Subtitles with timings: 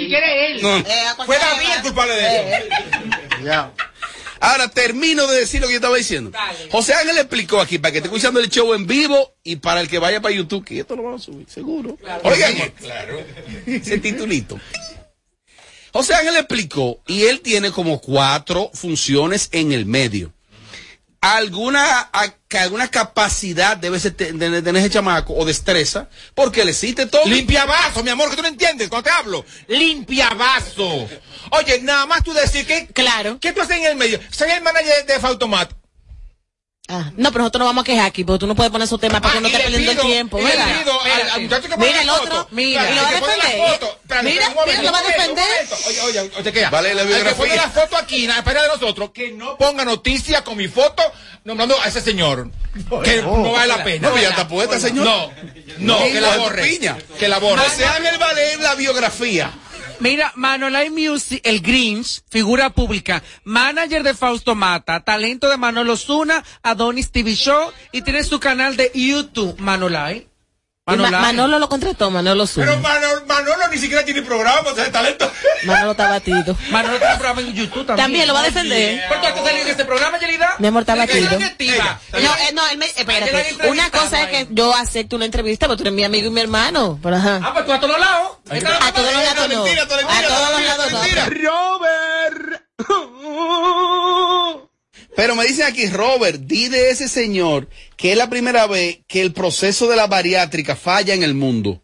[0.00, 0.62] ni siquiera él.
[0.62, 0.76] No.
[0.78, 2.66] Eh, Fue David el culpable de eso.
[3.44, 3.72] Ya.
[4.40, 6.32] Ahora termino de decir lo que yo estaba diciendo.
[6.70, 9.88] José Ángel explicó aquí para que esté escuchando el show en vivo y para el
[9.88, 11.98] que vaya para YouTube, que esto lo van a subir, seguro.
[12.24, 12.54] Oigan,
[13.66, 14.58] ese titulito.
[15.92, 20.32] José Ángel explicó y él tiene como cuatro funciones en el medio.
[21.22, 27.04] Alguna, a- que alguna capacidad debe ser tener ese chamaco o destreza, porque le existe
[27.06, 27.26] todo.
[27.26, 29.44] Limpia vaso, mi amor, que tú no entiendes cuando te hablo.
[29.68, 31.08] Limpia vaso.
[31.50, 32.86] Oye, nada más tú decir que.
[32.88, 33.38] Claro.
[33.38, 34.18] ¿Qué tú haces en el medio?
[34.30, 35.70] Soy el manager de Fautomat.
[36.92, 38.98] Ah, no, pero nosotros no vamos a quejar aquí, porque tú no puedes poner esos
[38.98, 40.78] temas para que Ah, no y esté le perdiendo el tiempo, y le ¿verdad?
[40.80, 42.48] pido al, al muchacho que pone Mira el otro, foto.
[42.50, 43.68] mira, y lo va a el que defender.
[43.70, 43.98] foto.
[44.22, 45.66] Mira, momento, mira, lo va a defender.
[45.86, 46.66] Oye, oye, oye, ¿qué?
[46.66, 47.56] Vale la El que pone biografía.
[47.56, 51.02] la foto aquí, en la espera de nosotros, que no ponga noticia con mi foto
[51.44, 52.50] nombrando a ese señor.
[53.04, 54.08] Que no vale la pena.
[54.10, 55.04] No, ya está puesta, señor.
[55.04, 55.30] No,
[55.78, 56.78] no, No, que la no, borre.
[57.18, 57.62] Que la borre.
[57.62, 59.50] José Ángel va a leer la biografía.
[60.00, 66.42] Mira, Manolay Music, el Grinch, figura pública, manager de Fausto Mata, talento de Manolo Zuna,
[66.62, 70.29] Adonis TV Show y tiene su canal de YouTube, Manolay.
[70.86, 72.88] Manolo lo contrató, Manolo Pero Zuna.
[72.88, 75.30] Manolo, Manolo ni siquiera tiene programa, o sea, talento.
[75.64, 76.56] Manolo está batido.
[76.70, 77.96] Manolo tiene programa en YouTube también.
[77.96, 79.08] También lo va a defender.
[79.08, 80.56] ¿Por qué has salido en este programa, Yelida?
[80.58, 81.28] Mi amor, está batido.
[81.28, 82.00] directiva.
[82.12, 83.50] No, eh, no, él me, espérate.
[83.50, 86.28] Ella la Una cosa es que yo acepto una entrevista, pero tú eres mi amigo
[86.28, 86.98] y mi hermano.
[87.02, 87.40] Pero ajá.
[87.42, 88.38] Ah, pues tú a todos lados.
[88.48, 89.64] A todos los lados no.
[89.64, 90.02] A todos
[90.52, 91.00] los lados no.
[91.00, 91.28] mentira.
[95.16, 99.20] Pero me dicen aquí, Robert, di de ese señor que es la primera vez que
[99.20, 101.82] el proceso de la bariátrica falla en el mundo.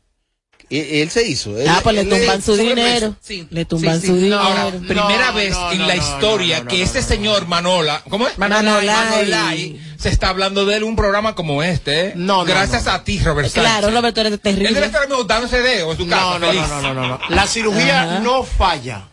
[0.68, 1.56] E- Él se hizo.
[1.56, 3.14] Él- Ah, pues le él tumban su dinero.
[3.20, 3.46] Sí.
[3.50, 4.40] Le tumban Sí, su dinero.
[4.40, 7.06] Ahora, primera No, vez no, en no, la historia no, no, que no, este no.
[7.06, 8.36] señor Manola, ¿cómo es?
[8.36, 8.86] Manolay.
[8.86, 12.12] Manolay, se está hablando de él en un programa como este, ¿eh?
[12.16, 12.90] No, no, Gracias no.
[12.92, 13.62] a ti, Robert Sánchez.
[13.62, 14.86] Claro, Roberto, eres Él debe terrible.
[14.86, 16.62] estar dándose dedo en su casa, No, no, feliz.
[16.68, 17.20] no, no, no, no.
[17.28, 18.18] La cirugía Ajá.
[18.20, 19.08] no falla.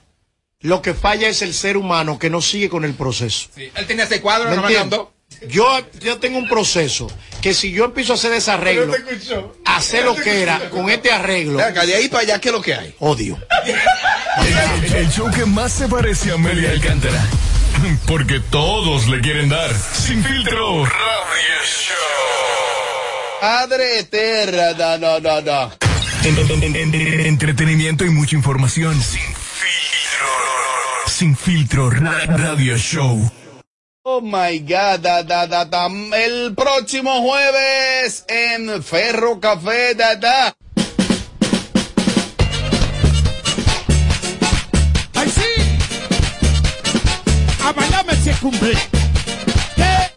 [0.63, 3.49] Lo que falla es el ser humano que no sigue con el proceso.
[3.55, 5.13] Sí, Él tenía ese cuadro, ¿Me no me mandó.
[5.49, 5.65] Yo,
[6.01, 7.07] yo tengo un proceso
[7.41, 8.93] que si yo empiezo a hacer desarreglo,
[9.65, 12.53] hacer lo que era con este arreglo, Ven acá, de ahí para allá, ¿qué es
[12.55, 12.95] lo que hay?
[12.99, 13.37] odio.
[14.37, 17.21] El, el show que más se parece a Amelia Alcántara.
[18.07, 19.69] Porque todos le quieren dar.
[19.75, 20.85] Sin filtro.
[20.85, 23.41] Radio Show.
[23.41, 25.71] Padre eterna, no, no, no, no.
[26.23, 28.93] En- en- en- en- entretenimiento y mucha información.
[29.01, 29.42] Sin filtro.
[31.07, 31.89] Sin filtro.
[31.89, 33.19] Ra- Radio Show.
[34.05, 35.87] Oh my God, da, da, da, da.
[35.87, 40.55] el próximo jueves en Ferro Café, da, da.
[45.15, 45.41] ¡Ay, sí!
[47.63, 48.73] A bailarme se cumple.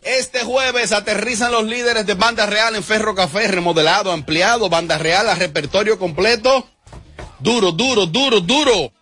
[0.03, 5.29] Este jueves aterrizan los líderes de Banda Real en Ferro Café, remodelado, ampliado, Banda Real
[5.29, 6.67] a repertorio completo.
[7.39, 8.93] Duro, duro, duro, duro.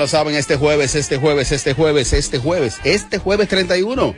[0.00, 4.14] Lo saben, este jueves, este jueves, este jueves, este jueves, este jueves 31.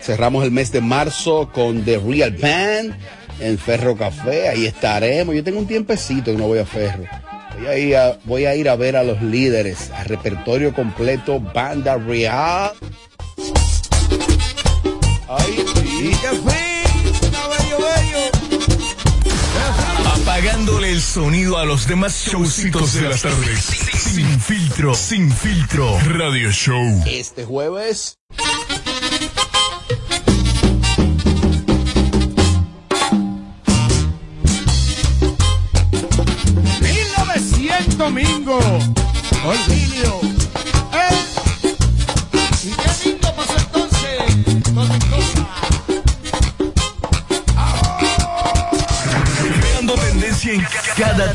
[0.00, 2.96] Cerramos el mes de marzo con The Real Band
[3.38, 4.48] en Ferro Café.
[4.48, 5.34] Ahí estaremos.
[5.34, 7.04] Yo tengo un tiempecito que no voy a Ferro.
[7.58, 11.38] Voy a ir a, voy a, ir a ver a los líderes, a repertorio completo,
[11.40, 12.72] Banda Real.
[15.28, 16.10] Ay, sí.
[16.22, 16.82] Café,
[17.30, 18.30] caballo bello.
[20.22, 23.91] Apagándole el sonido a los demás showcitos de las tardes.
[24.12, 24.94] Sin filtro.
[24.94, 25.98] Sin filtro.
[26.04, 27.02] Radio Show.
[27.06, 28.18] Este jueves.
[37.96, 38.58] domingo.
[39.44, 39.81] Olvidio.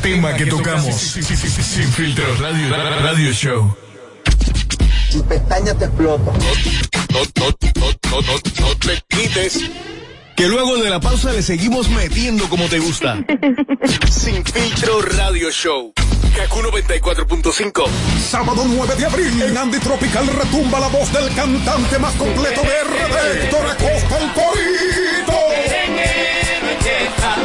[0.07, 0.95] Tema que tocamos.
[0.95, 2.25] Sin filtro.
[2.39, 3.75] Radio, radio Show.
[5.11, 6.31] Tu pestaña te explota.
[7.11, 9.69] No, no, no, no, no, no te quites.
[10.35, 13.17] Que luego de la pausa le seguimos metiendo como te gusta.
[14.09, 15.93] Sin filtro radio show.
[16.35, 17.83] Kaku 94.5.
[18.29, 22.83] Sábado 9 de abril en Andy Tropical retumba la voz del cantante más completo de
[22.83, 25.86] RD, Héctor Acosta el Corito.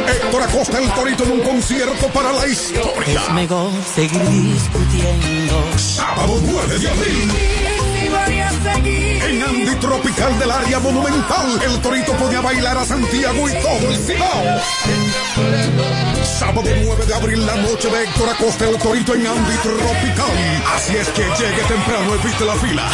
[0.07, 3.21] Héctor Acosta el Torito en un concierto para la historia.
[3.21, 5.63] Es mejor seguir discutiendo.
[5.77, 7.31] Sábado 9 de abril.
[9.25, 13.97] En Andy Tropical del área monumental, el Torito podía bailar a Santiago y todo el
[13.97, 14.61] Cibao.
[16.23, 20.63] Sábado 9 de abril, la noche de Héctor Acosta, el Torito en Andy Tropical.
[20.75, 22.89] Así es que llegue temprano, evite la fila.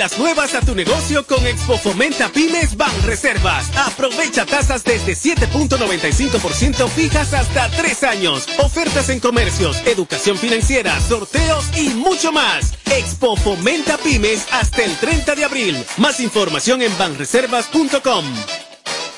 [0.00, 3.66] Pilas nuevas a tu negocio con Expo Fomenta Pymes Ban Reservas.
[3.76, 8.46] Aprovecha tasas desde 7.95% fijas hasta 3 años.
[8.60, 12.72] Ofertas en comercios, educación financiera, sorteos y mucho más.
[12.90, 15.84] Expo Fomenta Pymes hasta el 30 de abril.
[15.98, 18.24] Más información en banreservas.com.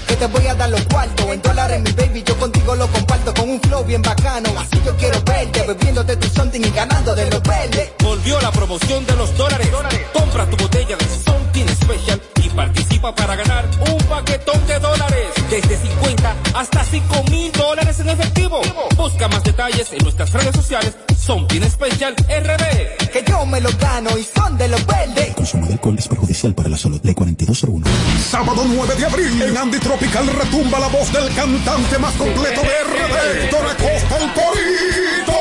[0.07, 1.27] Que te voy a dar los cuartos.
[1.27, 4.95] En dólares mi baby, yo contigo lo comparto Con un flow bien bacano, así yo
[4.97, 7.93] quiero verte Bebiéndote tu something y ganando de los verdes.
[8.01, 9.69] Volvió la promoción de los dólares.
[10.13, 12.21] Compra tu botella de Something Special
[12.59, 15.27] participa para ganar un paquetón de dólares.
[15.49, 18.61] Desde 50 hasta 5 mil dólares en efectivo.
[18.97, 20.97] Busca más detalles en nuestras redes sociales.
[21.17, 23.11] Something Special RD.
[23.13, 26.53] Que yo me lo gano y son de los verdes consumo de alcohol es perjudicial
[26.53, 27.01] para la salud.
[27.05, 27.87] Ley 4201.
[28.29, 32.69] Sábado 9 de abril, en Andy Tropical retumba la voz del cantante más completo de
[32.69, 35.38] RD, Héctor Acosta el Torito.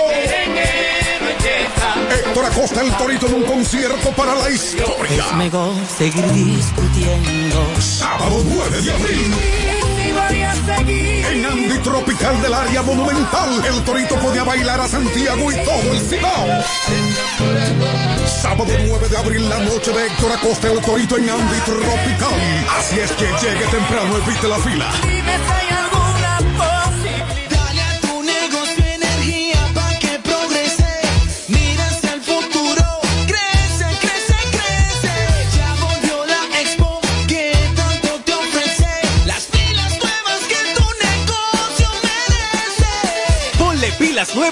[2.10, 5.26] Héctor Acosta el Torito en un concierto para la historia.
[5.26, 7.66] Es mejor seguir discutiendo.
[7.80, 9.34] Sábado 9 de abril.
[11.30, 16.00] En Andy Tropical del área monumental, el Torito podía bailar a Santiago y todo el
[16.02, 16.48] Cibao.
[18.26, 22.68] Sábado 9 de abril, la noche de Héctor Acosta, el Torito en Andy Tropical.
[22.78, 24.92] Así es que llegue temprano, evite la fila.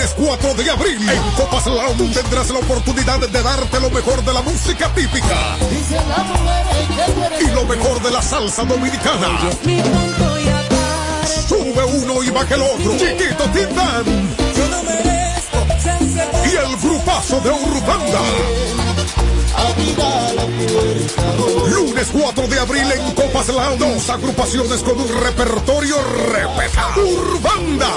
[0.00, 4.32] Lunes 4 de abril, en Copas Lounge tendrás la oportunidad de darte lo mejor de
[4.32, 5.58] la música típica
[7.38, 9.28] y lo mejor de la salsa dominicana.
[11.46, 12.96] Sube uno y baja el otro.
[12.96, 14.04] Chiquito Tindán.
[16.46, 18.20] Y el grupazo de Urbanda.
[21.74, 23.78] Lunes 4 de abril en Copas Lounge.
[23.78, 25.96] Dos agrupaciones con un repertorio
[26.32, 27.00] respetado.
[27.06, 27.88] Urbanda.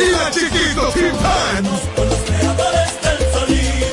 [0.00, 0.92] Y la Chiquito.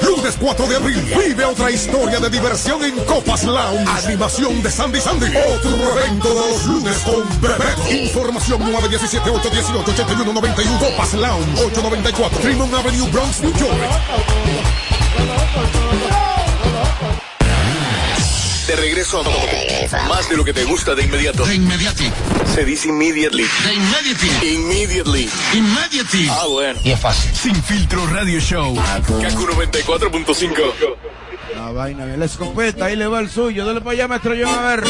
[0.03, 3.89] Lunes 4 de abril, vive otra historia de diversión en Copas Lounge.
[4.05, 5.27] Animación de Sandy Sandy.
[5.27, 7.89] Otro evento los lunes con Bebeto.
[7.89, 10.79] Información 917-818-8191.
[10.79, 12.39] Copas Lounge 894.
[12.39, 13.77] Fremont Avenue, Bronx, New York.
[18.67, 21.45] De regreso a más de lo que te gusta de inmediato.
[21.45, 22.09] De inmediati.
[22.55, 23.43] Se dice immediately.
[23.43, 24.55] De immediately.
[24.55, 25.29] Immediately.
[25.53, 26.29] Immediately.
[26.29, 26.79] Ah, bueno.
[26.83, 27.35] Y es fácil.
[27.35, 28.73] Sin filtro radio show.
[28.75, 30.95] Kaku 94.5.
[31.73, 32.19] vaina bien.
[32.19, 33.65] La escopeta, ahí le va el suyo.
[33.65, 34.83] Dale para allá, maestro John, a ver.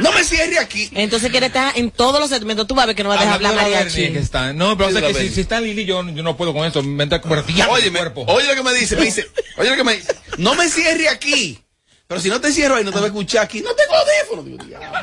[0.00, 0.88] no me cierre aquí.
[0.94, 2.66] Entonces quiere estar en todos los segmentos.
[2.66, 4.24] Tú vas a ver que no va a dejar Hablando hablar de Bernie, que mariachi.
[4.24, 4.52] está.
[4.52, 6.82] No, pero o sea que si, si está Lili, yo, yo no puedo con eso.
[6.82, 8.24] Me entra como diablo Oye, me- cuerpo.
[8.28, 9.26] oye lo que me dice, me dice,
[9.58, 11.58] oye lo que me dice, no me cierre aquí.
[12.06, 13.60] Pero si no te cierro ahí, no te va a escuchar aquí.
[13.62, 14.42] No tengo audífono.
[14.44, 15.00] Digo, diablo.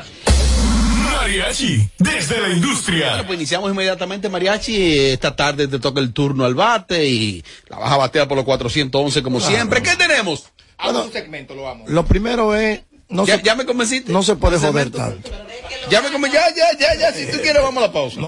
[1.28, 3.08] Mariachi, desde la industria.
[3.12, 4.98] Bueno, pues iniciamos inmediatamente, Mariachi.
[5.08, 8.44] Esta tarde te toca el turno al bate y la vas a batear por los
[8.44, 9.82] 411 como siempre.
[9.82, 10.44] ¿Qué tenemos?
[10.76, 11.84] Hago un segmento, lo amo.
[11.88, 12.82] lo primero es.
[13.08, 14.12] No ya, se, ya me convenciste.
[14.12, 15.30] no se puede joder tanto.
[15.90, 17.12] Ya me conven- ya, ya, ya, ya.
[17.12, 18.20] Si tú quieres, vamos a la pausa.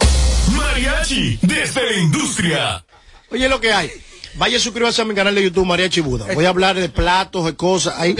[0.52, 2.84] Mariachi, desde la industria.
[3.30, 3.90] Oye, lo que hay.
[4.36, 6.26] Vaya, suscríbase a mi canal de YouTube, Mariachi Buda.
[6.32, 7.94] Voy a hablar de platos, de cosas.
[7.98, 8.16] Ahí.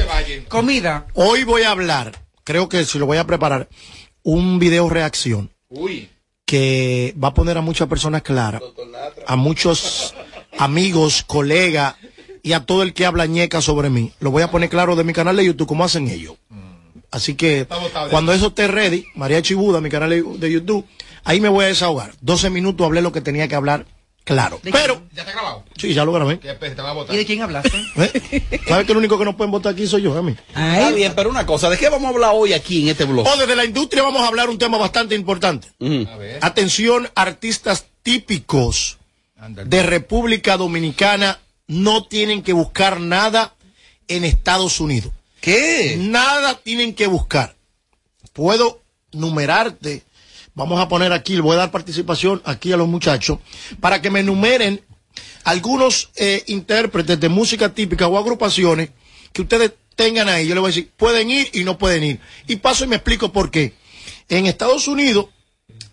[0.49, 1.06] Comida.
[1.14, 2.12] Hoy voy a hablar,
[2.45, 3.68] creo que si lo voy a preparar,
[4.26, 6.11] un video reacción Uy.
[6.45, 8.61] que va a poner a muchas personas claras,
[9.25, 10.14] a muchos
[10.59, 11.95] amigos, colegas
[12.42, 14.12] y a todo el que habla ñeca sobre mí.
[14.18, 16.35] Lo voy a poner claro de mi canal de YouTube, como hacen ellos.
[17.12, 17.68] Así que
[18.11, 20.85] cuando eso esté ready, María Chibuda, mi canal de de YouTube,
[21.23, 22.12] ahí me voy a desahogar.
[22.21, 23.87] 12 minutos hablé lo que tenía que hablar
[24.26, 24.61] claro.
[24.62, 25.64] ¿De Pero, ¿Ya está grabado?
[25.78, 26.38] sí, ya lo grabé.
[26.40, 27.14] ¿Qué pe- te van a votar?
[27.14, 27.71] ¿Y de quién hablaste?
[27.97, 28.61] ¿Eh?
[28.68, 30.35] ¿Sabes que el único que no pueden votar aquí soy yo, a mí?
[30.49, 33.26] Está bien, pero una cosa, ¿de qué vamos a hablar hoy aquí en este blog?
[33.26, 35.68] O desde la industria vamos a hablar un tema bastante importante.
[35.80, 36.38] A ver.
[36.42, 38.99] Atención, artistas típicos
[39.64, 43.54] de República Dominicana no tienen que buscar nada
[44.09, 45.12] en Estados Unidos.
[45.40, 45.97] ¿Qué?
[45.99, 47.54] Nada tienen que buscar.
[48.33, 48.80] Puedo
[49.12, 50.02] numerarte.
[50.56, 53.38] Vamos a poner aquí, le voy a dar participación aquí a los muchachos
[53.78, 54.80] para que me numeren
[55.44, 58.88] algunos eh, intérpretes de música típica o agrupaciones
[59.34, 60.48] que ustedes tengan ahí.
[60.48, 62.20] Yo les voy a decir, pueden ir y no pueden ir.
[62.46, 63.75] Y paso y me explico por qué.
[64.30, 65.26] En Estados Unidos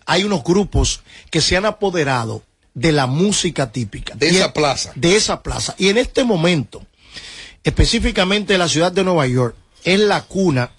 [0.06, 2.42] hay unos grupos que se han apoderado
[2.72, 4.14] de la música típica.
[4.14, 4.92] De esa plaza.
[4.94, 5.74] De esa plaza.
[5.76, 6.82] Y en este momento,
[7.62, 10.70] específicamente la ciudad de Nueva York, es la cuna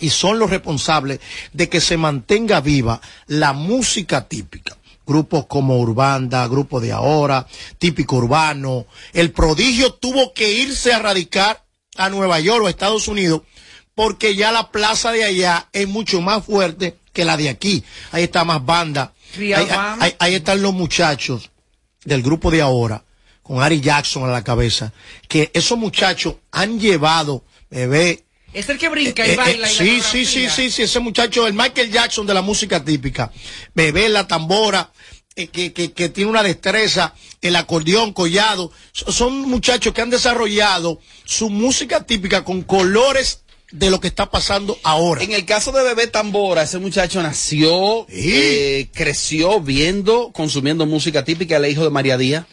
[0.00, 1.20] y son los responsables
[1.52, 4.76] de que se mantenga viva la música típica.
[5.06, 7.46] Grupos como Urbanda, Grupo de Ahora,
[7.78, 8.86] Típico Urbano.
[9.12, 11.64] El prodigio tuvo que irse a radicar
[11.96, 13.42] a Nueva York o a Estados Unidos
[13.94, 17.84] porque ya la plaza de allá es mucho más fuerte que la de aquí.
[18.10, 19.12] Ahí está más banda.
[19.36, 21.50] Ahí, ahí están los muchachos
[22.04, 23.02] del grupo de ahora,
[23.42, 24.92] con Ari Jackson a la cabeza,
[25.28, 28.25] que esos muchachos han llevado, bebé,
[28.56, 29.56] Es el que brinca y eh, eh, baila.
[29.56, 32.82] y la sí, sí, sí, sí, sí, ese muchacho, el Michael Jackson de la música
[32.82, 33.30] típica.
[33.74, 34.92] Bebé, la tambora,
[35.34, 38.72] eh, que, que, que tiene una destreza, el acordeón, collado.
[38.92, 43.42] So- Son muchachos que han desarrollado su música típica con colores
[43.78, 45.22] de lo que está pasando ahora.
[45.22, 51.56] En el caso de Bebé Tambora, ese muchacho nació, eh, creció viendo, consumiendo música típica,
[51.58, 52.46] el hijo de María Díaz.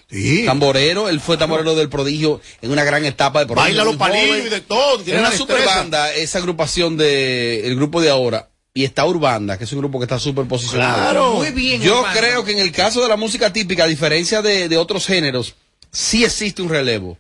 [0.46, 3.64] Tamborero, él fue tamborero del prodigio en una gran etapa de prodigio.
[3.64, 5.00] Baila los palillos y de todo.
[5.00, 5.80] tiene Era una super destreza.
[5.80, 8.50] banda, esa agrupación de, el grupo de ahora.
[8.76, 10.96] Y está Urbanda, que es un grupo que está súper posicionado.
[10.96, 11.34] Claro.
[11.36, 12.20] Muy bien, Yo Urbanda.
[12.20, 15.54] creo que en el caso de la música típica, a diferencia de, de otros géneros,
[15.92, 17.18] sí existe un relevo.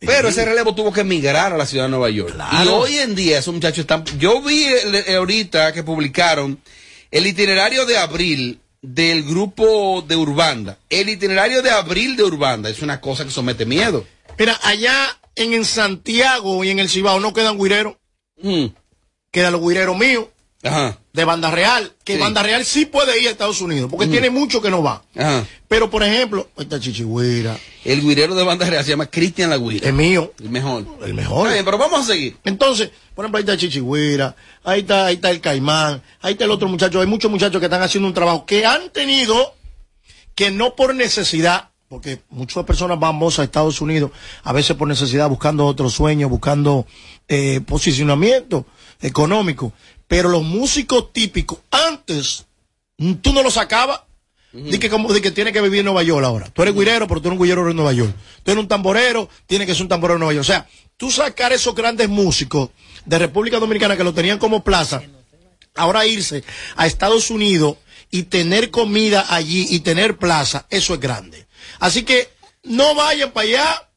[0.00, 2.34] Pero ese relevo tuvo que emigrar a la ciudad de Nueva York.
[2.64, 4.04] Y hoy en día esos muchachos están...
[4.18, 6.58] Yo vi el- ahorita que publicaron
[7.10, 10.78] el itinerario de abril del grupo de Urbanda.
[10.88, 14.06] El itinerario de abril de Urbanda es una cosa que somete miedo.
[14.38, 17.96] Mira, allá en, en Santiago y en el Cibao no quedan guireros.
[19.30, 20.26] Quedan los guireros míos.
[20.62, 20.98] Ajá.
[21.12, 21.92] De Banda Real.
[22.04, 22.20] Que Sí.
[22.20, 23.88] Banda Real sí puede ir a Estados Unidos.
[23.90, 24.12] Porque Ujú.
[24.12, 25.02] tiene mucho que no va.
[25.16, 25.46] Ajá.
[25.68, 27.56] Pero, por ejemplo, ahí está Chichigüira.
[27.84, 29.88] El guirero de Banda Real se llama Cristian La Guira.
[29.88, 30.32] Es mío.
[30.38, 30.84] El mejor.
[31.02, 31.46] El mejor.
[31.46, 32.36] Está bien, pero vamos a seguir.
[32.44, 36.50] Entonces, por ejemplo, ahí está Chichigüira, ahí está, ahí está el Caimán, ahí está el
[36.50, 39.54] otro muchacho, hay muchos muchachos que están haciendo un trabajo que han tenido
[40.34, 44.10] que no por necesidad, porque muchas personas vamos a Estados Unidos,
[44.44, 46.86] a veces por necesidad, buscando otro sueño, buscando
[47.28, 48.66] eh, posicionamiento
[49.00, 49.72] económico,
[50.10, 52.44] pero los músicos típicos, antes,
[52.98, 54.00] mm, tú no los sacabas,
[54.52, 56.50] Di que, como, di que tiene que vivir en Nueva York ahora.
[56.50, 58.12] Tú eres guirero, pero tú eres un guirero en Nueva York.
[58.42, 60.42] Tú eres un tamborero, tiene que ser un tamborero en Nueva York.
[60.42, 62.70] O sea, tú sacar esos grandes músicos
[63.04, 65.02] de República Dominicana que lo tenían como plaza,
[65.76, 66.42] ahora irse
[66.74, 67.76] a Estados Unidos
[68.10, 71.46] y tener comida allí y tener plaza, eso es grande.
[71.78, 72.28] Así que
[72.64, 73.88] no vayan para allá,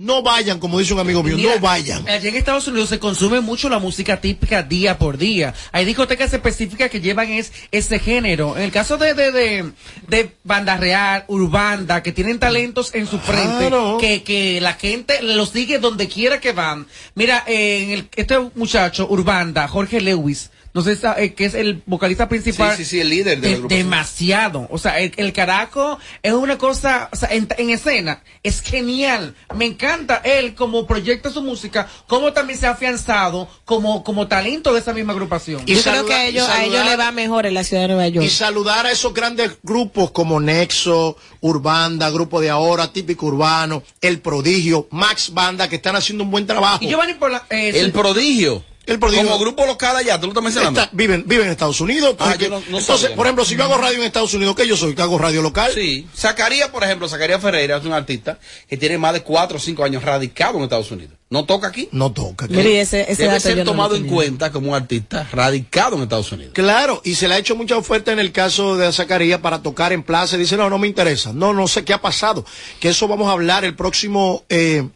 [0.00, 2.08] no vayan, como dice un amigo mío, Mira, no vayan.
[2.08, 5.54] Allí en Estados Unidos se consume mucho la música típica día por día.
[5.72, 8.56] Hay discotecas específicas que llevan es, ese género.
[8.56, 9.72] En el caso de, de, de,
[10.06, 13.98] de Banda Real, Urbanda, que tienen talentos en su frente, Claro.
[14.00, 16.86] que, que la gente los sigue donde quiera que van.
[17.16, 21.82] Mira, eh, en el, este muchacho, Urbanda, Jorge Lewis, no sé, eh, que es el
[21.86, 22.76] vocalista principal.
[22.76, 23.78] Sí, sí, sí, el líder de la de- agrupación.
[23.84, 24.66] demasiado.
[24.70, 29.34] O sea, el, el caraco es una cosa, o sea, en, en escena, es genial.
[29.56, 34.72] Me encanta él como proyecta su música, como también se ha afianzado como, como talento
[34.72, 35.64] de esa misma agrupación.
[35.66, 38.08] Yo creo que a ellos, a ellos le va mejor en la ciudad de Nueva
[38.08, 38.24] York.
[38.26, 44.20] Y saludar a esos grandes grupos como Nexo, Urbanda, Grupo de Ahora, Típico Urbano, El
[44.20, 46.78] Prodigio, Max Banda, que están haciendo un buen trabajo.
[46.84, 48.64] Y Giovanni por la, eh, El prodigio.
[48.96, 50.80] Como grupo local allá, tú lo estás mencionando.
[50.80, 52.16] Está- viven, viven en Estados Unidos.
[52.18, 53.16] Ah, porque- yo no- no entonces, sabía.
[53.16, 54.94] por ejemplo, si yo hago radio en Estados Unidos, ¿qué yo soy?
[54.94, 55.70] ¿Que hago radio local?
[55.74, 56.06] Sí.
[56.16, 59.84] Zacarías, por ejemplo, Zacarías Ferreira es un artista que tiene más de cuatro o cinco
[59.84, 61.12] años radicado en Estados Unidos.
[61.30, 61.90] ¿No toca aquí?
[61.92, 62.46] No toca.
[62.48, 66.04] Mire, y ese- ese Debe ser no tomado en cuenta como un artista radicado en
[66.04, 66.54] Estados Unidos.
[66.54, 69.92] Claro, y se le ha hecho mucha oferta en el caso de Zacarías para tocar
[69.92, 70.36] en plaza.
[70.36, 71.34] Y dice, no, no me interesa.
[71.34, 72.46] No, no sé qué ha pasado.
[72.80, 74.88] Que eso vamos a hablar el próximo eh,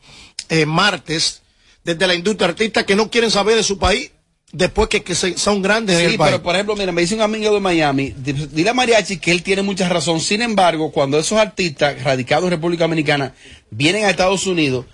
[0.48, 1.41] eh, martes
[1.84, 4.10] desde la industria artistas que no quieren saber de su país
[4.52, 6.30] después que, que se- son grandes en Sí, el país.
[6.32, 9.30] pero por ejemplo, mira, me dice un amigo de Miami, di- dile a Mariachi que
[9.32, 10.20] él tiene mucha razón.
[10.20, 13.34] Sin embargo, cuando esos artistas radicados en República Dominicana
[13.70, 14.84] vienen a Estados Unidos,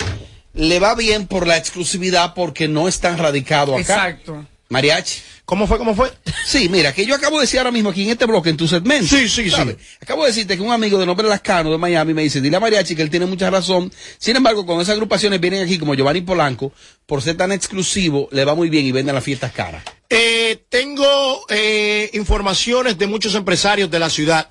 [0.55, 3.95] le va bien por la exclusividad porque no están radicados acá.
[4.09, 4.47] Exacto.
[4.69, 5.21] Mariachi.
[5.47, 5.79] ¿Cómo fue?
[5.79, 6.13] ¿Cómo fue?
[6.45, 8.69] Sí, mira, que yo acabo de decir ahora mismo aquí en este bloque, en tu
[8.69, 9.07] segmento.
[9.07, 9.77] Sí, sí, ¿sabes?
[10.01, 12.61] Acabo de decirte que un amigo de nombre Lascano de Miami me dice, dile a
[12.61, 13.91] Mariachi que él tiene mucha razón.
[14.19, 16.73] Sin embargo, con esas agrupaciones vienen aquí como Giovanni Polanco,
[17.07, 19.83] por ser tan exclusivo, le va muy bien y venden las fiestas caras.
[20.11, 24.51] Eh, tengo eh, informaciones de muchos empresarios de la ciudad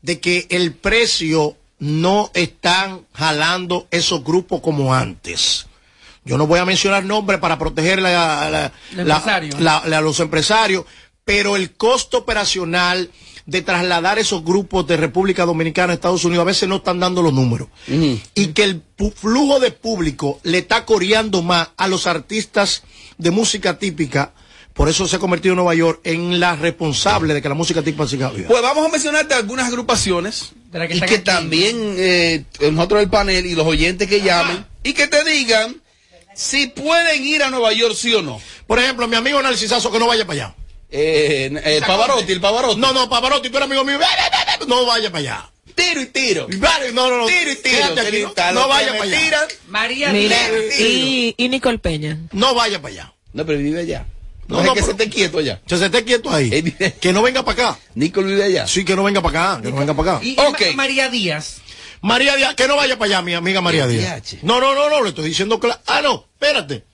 [0.00, 5.67] de que el precio no están jalando esos grupos como antes.
[6.28, 9.54] Yo no voy a mencionar nombres para proteger la- la- El la- empresario.
[9.58, 10.84] la- la- a los empresarios,
[11.24, 13.10] pero el costo operacional
[13.46, 17.22] de trasladar esos grupos de República Dominicana a Estados Unidos a veces no están dando
[17.22, 17.68] los números.
[17.86, 18.82] Y que el
[19.16, 22.82] flujo de público le está coreando más a los artistas
[23.16, 24.32] de música típica.
[24.74, 28.06] Por eso se ha convertido Nueva York en la responsable de que la música típica
[28.06, 28.48] siga viva.
[28.48, 31.24] Pues vamos a mencionarte algunas agrupaciones De la que y que aquí.
[31.24, 35.74] también eh, nosotros del panel y los oyentes que llamen y que te digan
[36.38, 38.40] si pueden ir a Nueva York sí o no.
[38.66, 40.54] Por ejemplo, mi amigo Narcisazo que no vaya para allá.
[40.90, 42.80] Eh, el Pavarotti, el Pavarotti.
[42.80, 43.98] No, no, Pavarotti, tú eres amigo mío.
[44.68, 45.50] No vaya para allá.
[45.74, 46.46] Tiro y tiro.
[46.58, 47.26] Vale, no, no, no.
[47.26, 47.84] Tiro y tiro.
[48.00, 49.18] Aquí, no, no vaya para allá.
[49.20, 49.48] tiran.
[49.68, 50.80] María Mira, Díaz.
[50.80, 52.18] y, y Nicole Peña.
[52.32, 53.12] No vaya para allá.
[53.32, 54.06] No, pero vive allá.
[54.48, 55.60] No, No, no, es que pero- se esté quieto allá.
[55.66, 56.72] Que se esté quieto ahí.
[57.00, 57.78] Que no venga para acá.
[57.94, 58.66] Nicole vive allá.
[58.66, 59.62] Sí, que no venga para acá.
[59.62, 60.24] Que no venga para acá.
[60.24, 60.60] Y Ok.
[60.70, 61.58] Ma- María Díaz.
[62.00, 64.36] María Díaz, que no vaya para allá, mi amiga María Díaz.
[64.42, 65.80] No, no, no, no, le estoy diciendo claro.
[65.86, 66.84] Ah, no, espérate.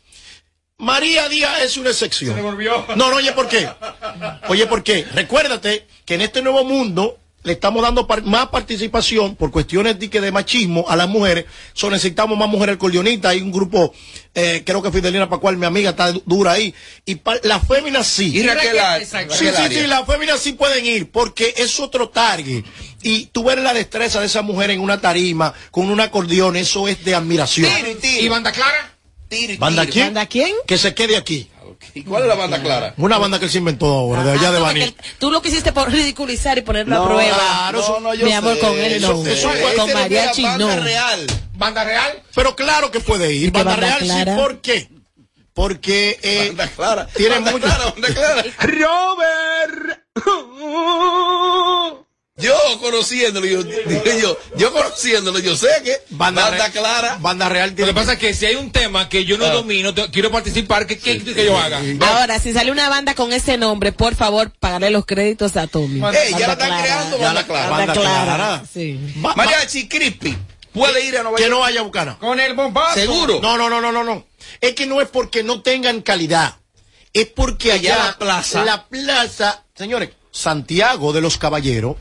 [0.79, 2.37] María Díaz es una excepción.
[2.97, 3.69] No, no, oye, ¿por qué?
[4.49, 5.07] Oye, ¿por qué?
[5.13, 10.11] Recuérdate que en este nuevo mundo le estamos dando par- más participación por cuestiones de,
[10.11, 11.45] que de machismo a las mujeres.
[11.75, 13.33] So, necesitamos más mujeres acordeonistas.
[13.33, 13.93] Hay un grupo,
[14.35, 16.75] eh, creo que Fidelina Pascual, mi amiga, está du- dura ahí.
[17.05, 18.35] Y las féminas sí.
[18.37, 18.73] Y Raquel.
[19.05, 19.83] Sí, Raquel sí, Arias.
[19.83, 22.65] sí, las féminas sí pueden ir porque es otro target.
[23.03, 26.89] Y tú ver la destreza de esa mujer en una tarima con un acordeón, eso
[26.89, 27.71] es de admiración.
[27.77, 28.23] Tiro y tiro.
[28.25, 28.91] ¿Y banda clara?
[29.29, 29.93] Tiro y ¿Banda tiro.
[29.93, 30.07] quién?
[30.07, 30.55] ¿Banda quién?
[30.67, 31.49] Que se quede aquí.
[31.95, 32.95] ¿Y cuál es la banda clara?
[32.97, 35.41] Una banda que él se inventó ahora, de allá Ah, de no, porque tú lo
[35.43, 37.37] quisiste por ridiculizar y ponerlo No, a prueba.
[37.37, 38.61] claro, eso- no, yo Mi amor, sé.
[38.61, 39.27] con él Eso- no.
[39.27, 40.83] eso fue- con no mariachi banda no.
[40.85, 41.27] real.
[41.57, 42.23] ¿Banda real?
[42.35, 43.49] Pero claro que puede ir.
[43.49, 44.35] ¿Y qué Banda, banda Real clara?
[44.35, 44.89] sí, ¿por qué?
[45.55, 47.07] Porque eh, Banda clara.
[47.15, 48.45] tiene banda mucho- clara, banda clara.
[48.59, 50.01] Robert.
[52.37, 57.17] Yo conociéndolo, yo, digo yo, yo conociéndolo, yo sé que Banda, banda, clara.
[57.21, 59.45] Banda Real Lo tiene que pasa es que si hay un tema que yo no
[59.45, 59.51] Ah.
[59.51, 61.81] domino, te- quiero participar, ¿qué quieres que yo haga?
[62.01, 66.01] Ahora, si sale una banda con ese nombre, por favor, pagarle los créditos a Tommy.
[66.13, 66.83] Ey, ya la están clara.
[66.83, 67.71] creando Ya banda la- clara.
[67.71, 68.63] Banda clara.
[68.73, 68.99] Sí.
[69.25, 70.37] Va- va- Mariachi Crispy
[70.73, 71.55] puede ir a Nueva que York.
[71.55, 72.19] no vaya a Bucana.
[72.19, 72.95] Con el bombazo.
[72.99, 73.39] Seguro.
[73.41, 74.27] No, no, no, no, no, no.
[74.61, 76.57] Es que no es porque no tengan calidad.
[77.13, 78.65] Es porque Allá allá la plaza.
[78.65, 81.95] la plaza, señores, Santiago de los Caballeros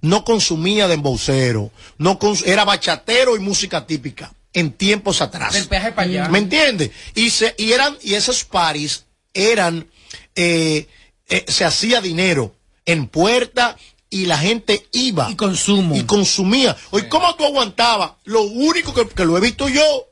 [0.00, 5.52] no consumía de embocero, no cons- era bachatero y música típica en tiempos atrás.
[5.52, 6.28] Del peaje para allá.
[6.28, 6.90] ¿Me entiendes?
[7.14, 9.86] Y se, y eran, y esos paris eran,
[10.34, 10.86] eh,
[11.28, 12.54] eh, se hacía dinero
[12.86, 13.76] en puerta
[14.10, 15.30] y la gente iba.
[15.30, 15.94] Y consumo.
[15.96, 16.76] Y consumía.
[16.90, 18.12] Oye, ¿cómo tú aguantabas?
[18.24, 20.06] Lo único que, que lo he visto yo,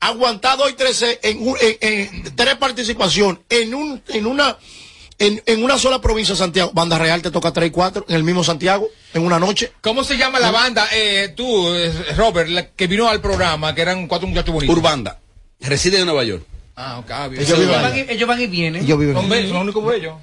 [0.00, 1.78] aguantado hoy 13 en, en-
[2.24, 4.56] en tres participaciones en un, en una,
[5.20, 6.72] en, en una sola provincia de Santiago.
[6.74, 9.70] Banda Real te toca 3 y 4 en el mismo Santiago, en una noche.
[9.80, 10.88] ¿Cómo se llama la banda?
[10.92, 14.76] Eh, tú, eh, Robert, la que vino al programa, que eran cuatro muchachos bonitos.
[14.76, 15.20] Urbanda.
[15.60, 16.42] Reside en Nueva York.
[16.82, 17.10] Ah, ok.
[17.10, 17.28] ah.
[17.36, 18.82] Ellos van, y, ellos van y vienen.
[18.82, 20.14] Ellos viven Son los únicos bellos.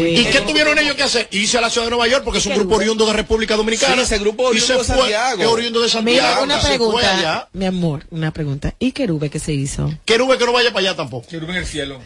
[0.00, 1.28] ¿Y qué tuvieron ellos que hacer?
[1.30, 3.96] Irse a la ciudad de Nueva York porque es un grupo oriundo de República Dominicana.
[3.96, 5.42] Sí, ese grupo y oriundo de Santiago.
[5.42, 6.40] es oriundo de Santiago.
[6.40, 8.74] Mira, una pregunta, mi amor, una pregunta.
[8.78, 9.92] ¿Y Querube qué se hizo?
[10.06, 11.28] Querube que no vaya para allá tampoco.
[11.28, 12.00] Que en el cielo.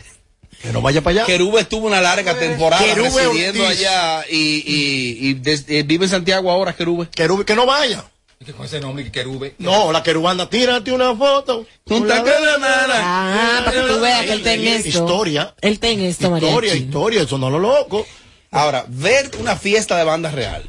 [0.66, 1.26] Que no vaya para allá.
[1.26, 3.78] Querube estuvo una larga temporada Querube residiendo Ortiz.
[3.80, 7.08] allá y, y, y des- eh, vive en Santiago ahora, Querube.
[7.10, 8.04] Querube que no vaya.
[8.44, 9.54] Que con ese nombre, que querube.
[9.58, 11.66] No, la querubanda, tírate una foto.
[11.88, 12.94] Junta con la nana.
[12.98, 14.88] Ah, para que tú veas que él está en esto.
[14.88, 15.54] Historia.
[15.62, 16.48] Él está en esto, María.
[16.48, 18.06] Historia, historia, eso no lo loco.
[18.50, 20.68] Ahora, ver una fiesta de banda real,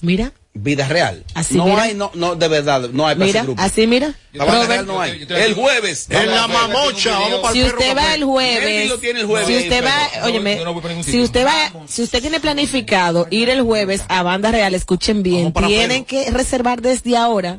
[0.00, 1.24] Mira, vida real.
[1.34, 1.82] Así, no mira.
[1.82, 3.62] hay, no, no, de verdad, no hay para mira, ese grupo.
[3.62, 4.14] así mira.
[4.32, 5.26] La banda Robert, real no hay.
[5.28, 6.06] El jueves.
[6.10, 9.20] En la mamocha, vamos para Si el perro usted va el jueves, Melvin lo tiene
[9.20, 9.48] el jueves.
[9.48, 10.60] si usted va, óyeme,
[11.02, 15.52] si usted va, si usted tiene planificado ir el jueves a Banda Real, escuchen bien,
[15.52, 17.58] tienen que reservar desde ahora,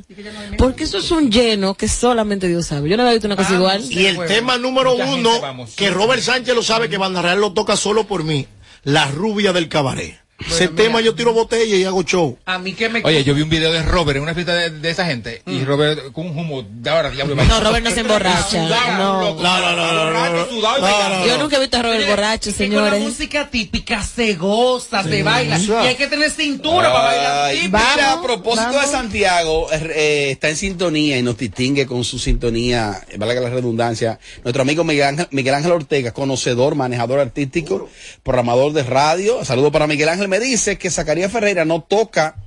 [0.57, 2.89] porque eso es un lleno que solamente Dios sabe.
[2.89, 3.83] Yo no había visto una cosa igual.
[3.89, 5.73] Y el tema número Mucha gente, uno, vamos.
[5.75, 8.47] que Robert Sánchez lo sabe, que Banda Real lo toca solo por mí,
[8.83, 10.19] la rubia del cabaret.
[10.47, 12.37] Ese tema yo tiro botella y hago show.
[12.45, 13.01] A mí que me...
[13.03, 15.63] Oye, yo vi un video de Robert en una fiesta de, de esa gente y
[15.65, 17.35] Robert con un humo de ahora diablo.
[17.35, 18.63] No, Robert no se emborracha.
[18.97, 19.35] No.
[19.35, 21.25] No, no, no, no.
[21.27, 23.01] Yo nunca he visto a Robert borracho, Que con la señores.
[23.03, 25.59] música típica se goza, se baila.
[25.59, 25.71] Sí.
[25.71, 27.91] Y hay que tener cintura para bailar Ay, típica.
[27.95, 33.01] mira, a propósito de Santiago, eh, está en sintonía y nos distingue con su sintonía,
[33.09, 37.89] eh, valga la redundancia, nuestro amigo Miguel Ángel, Miguel Ángel Ortega, conocedor, manejador artístico,
[38.23, 39.43] programador de radio.
[39.43, 40.28] Saludo para Miguel Ángel.
[40.29, 42.37] Me dice que Zacarías Ferreira no toca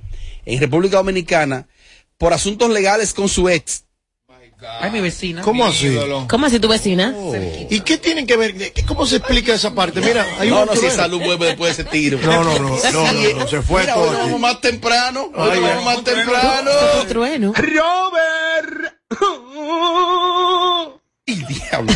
[0.45, 1.67] en República Dominicana
[2.17, 3.83] por asuntos legales con su ex.
[4.79, 5.41] Ay, mi vecina.
[5.41, 5.93] ¿Cómo así?
[6.29, 7.13] ¿Cómo así tu vecina?
[7.69, 8.55] ¿Y qué tienen que ver?
[8.71, 9.99] ¿Qué- ¿Cómo se explica esa parte?
[9.99, 12.17] Mira, hay no, un no, si salud vuelve después de ese tiro.
[12.23, 15.29] No, no, no, no, no, no, se fue Mira, todo hoy vamos más temprano.
[15.35, 16.71] Hoy Ay, vamos más temprano.
[17.09, 17.53] trueno.
[17.53, 18.93] Robert.
[21.25, 21.93] Y diablo.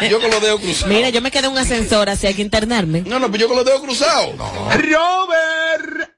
[0.00, 0.88] Yo, yo con los dedos cruzados.
[0.94, 3.02] Mira, yo me quedé en un ascensor, así hay que internarme.
[3.02, 4.34] No, no, pero yo con los dedos cruzados.
[4.38, 6.10] Robert.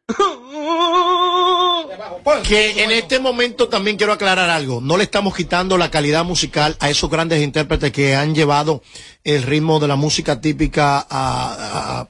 [2.45, 4.81] Que en este momento también quiero aclarar algo.
[4.81, 8.83] No le estamos quitando la calidad musical a esos grandes intérpretes que han llevado
[9.25, 12.09] el ritmo de la música típica a, a-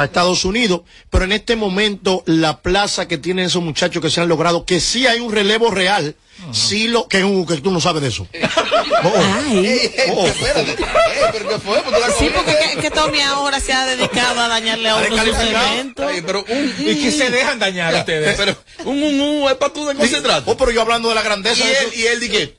[0.00, 0.82] a Estados Unidos.
[1.10, 4.78] Pero en este momento la plaza que tienen esos muchachos que se han logrado, que
[4.80, 6.14] sí hay un relevo real,
[6.52, 8.26] sí lo que, uh, que tú no sabes de eso.
[9.04, 9.12] Oh,
[9.48, 9.90] Ay.
[11.32, 11.82] pero ¿qué fue?
[12.18, 16.06] Sí, porque que, que Tommy ahora se ha dedicado a dañarle a eventos.
[16.08, 18.36] Ay, pero un, Y que se dejan dañar a ustedes.
[18.36, 20.48] Pero un, un, un, es para tú de concentrarte.
[20.50, 21.98] Oh, pero yo hablando de la grandeza Y de él, eso.
[21.98, 22.56] y él dije,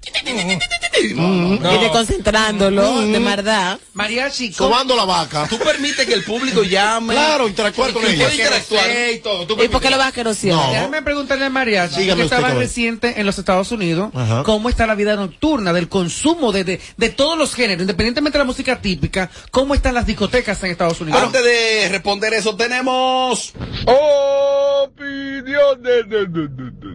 [1.03, 3.79] Y desconcentrándolo, de verdad.
[3.93, 5.47] Mariachi, ¿cómo- Sobando la vaca.
[5.49, 7.13] tú permites que el público llame.
[7.13, 8.85] Claro, interactuar con puede interactuar.
[9.13, 9.45] y todo.
[9.47, 10.55] Tú ¿Y por qué lo vas a querosear?
[10.55, 10.71] No.
[10.71, 13.72] Déjame preguntarle a Mariachi, que estaba reciente en los Estados Unidos,
[14.13, 14.43] Ajá.
[14.43, 18.43] cómo está la vida nocturna, del consumo de, de, de todos los géneros, independientemente de
[18.43, 21.21] la música típica, cómo están las discotecas en Estados Unidos.
[21.21, 23.53] Antes de responder eso, tenemos.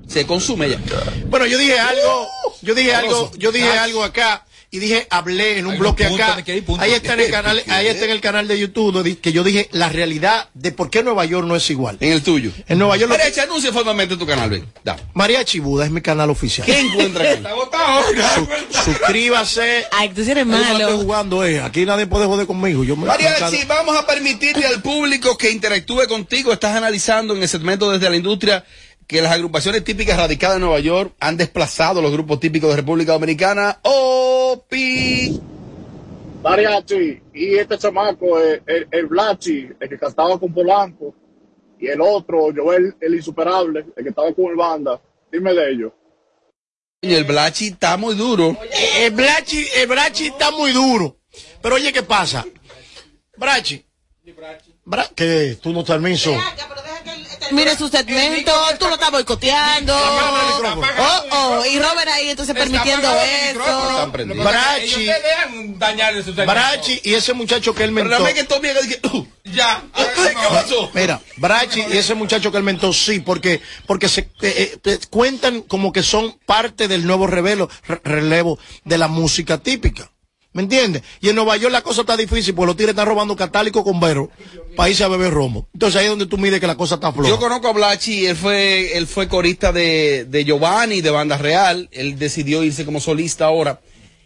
[0.07, 0.79] Se consume ya.
[1.29, 2.27] Bueno, yo dije algo,
[2.63, 6.37] yo dije algo, yo dije algo acá y dije, hablé en un Hay bloque acá.
[6.79, 9.69] Ahí está en el canal, ahí está en el canal de YouTube que yo dije
[9.73, 11.97] la realidad de por qué Nueva York no es igual.
[12.01, 12.51] En el tuyo.
[12.67, 14.67] En Nueva York, que- echa anuncia formalmente tu canal, ven.
[14.85, 14.97] Da.
[15.15, 16.67] Mariachi Buda es mi canal oficial.
[16.67, 17.33] ¿Qué encuentra aquí?
[17.39, 18.03] Está agotado.
[18.35, 19.85] Su- suscríbase.
[19.93, 20.99] Ay, tú eres Yo no estoy malo.
[20.99, 21.61] jugando, eh.
[21.63, 22.85] Aquí nadie puede joder conmigo.
[22.85, 26.53] Yo me Mariachi, vamos a permitirle al público que interactúe contigo.
[26.53, 28.65] Estás analizando en el segmento desde la industria
[29.09, 33.13] que las agrupaciones típicas radicadas en Nueva York han desplazado los grupos típicos de República
[33.15, 33.81] Dominicana.
[33.83, 35.41] Opi.
[36.43, 41.15] Mariachi, y este chamaco, eh, el, el Blachi, el que cantaba con Polanco,
[41.81, 45.01] y el otro, Joel, el insuperable, el que estaba con el banda.
[45.33, 45.93] Dime de ellos.
[47.01, 48.57] Y el Blachi está muy duro.
[48.99, 51.17] El Brachi, el Brachi está muy duro.
[51.63, 52.45] Pero oye, ¿qué pasa?
[53.37, 53.85] Brachi.
[54.85, 55.57] Bra- ¿Qué?
[55.61, 56.33] ¿Tú no estás menso?
[57.53, 59.95] Mire su segmento, tú lo estás boicoteando.
[61.01, 61.23] Oh,
[61.61, 64.13] oh, y Robert ahí entonces permitiendo eso.
[64.13, 64.45] Prendidos.
[64.45, 65.07] Brachi.
[66.47, 68.11] Brachi y ese muchacho que él mentó.
[69.13, 69.83] uh, Ya.
[69.95, 70.91] ¿Qué pasó?
[70.95, 75.63] Mira, Brachi y ese muchacho que él mentó, sí, porque, porque se eh, eh, cuentan
[75.63, 80.11] como que son parte del nuevo revelo, re- relevo de la música típica.
[80.55, 81.03] ¿Me entiendes?
[81.21, 84.01] Y en Nueva York la cosa está difícil porque los tigres están robando catálico con
[84.01, 84.31] vero
[84.77, 85.69] para irse a beber romo.
[85.75, 87.29] Entonces ahí es donde tú mides que la cosa está floja.
[87.29, 91.89] Yo conozco a Blachi, él fue, él fue corista de, de Giovanni, de Banda Real.
[91.93, 93.81] Él decidió irse como solista ahora.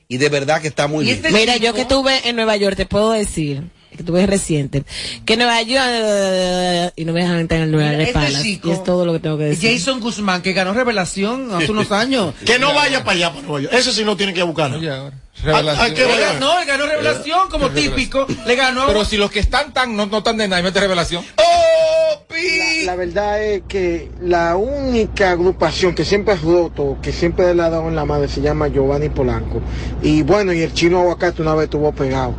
[0.08, 1.16] Y de verdad que está muy Y bien.
[1.16, 4.84] este Mira, chico- yo que estuve en Nueva York, te puedo decir, que estuve reciente,
[5.24, 9.04] que Nueva York, y no me dejan entrar en el Nueva York este es todo
[9.06, 9.78] lo que tengo que decir.
[9.78, 12.34] Jason Guzmán, que ganó Revelación hace unos años.
[12.44, 13.74] Que no vaya para allá, para Nueva York.
[13.74, 14.78] Ese sí no tiene que buscarlo.
[14.78, 15.16] Oye, ahora.
[15.44, 15.94] ¿A- a Revelación.
[15.94, 16.32] qué Él vaya?
[16.34, 18.26] ganó, él ganó Revelación como típico.
[18.46, 18.86] Le ganó.
[18.86, 21.24] Pero si los que están tan no, no están de nada, mete revelación.
[21.36, 22.84] Opi.
[22.84, 27.70] La verdad es que la única agrupación que siempre ha roto, que siempre le ha
[27.70, 29.60] dado en la madre, se llama Giovanni Polanco.
[30.02, 32.34] Y bueno, y el chino aguacate una vez estuvo pegado.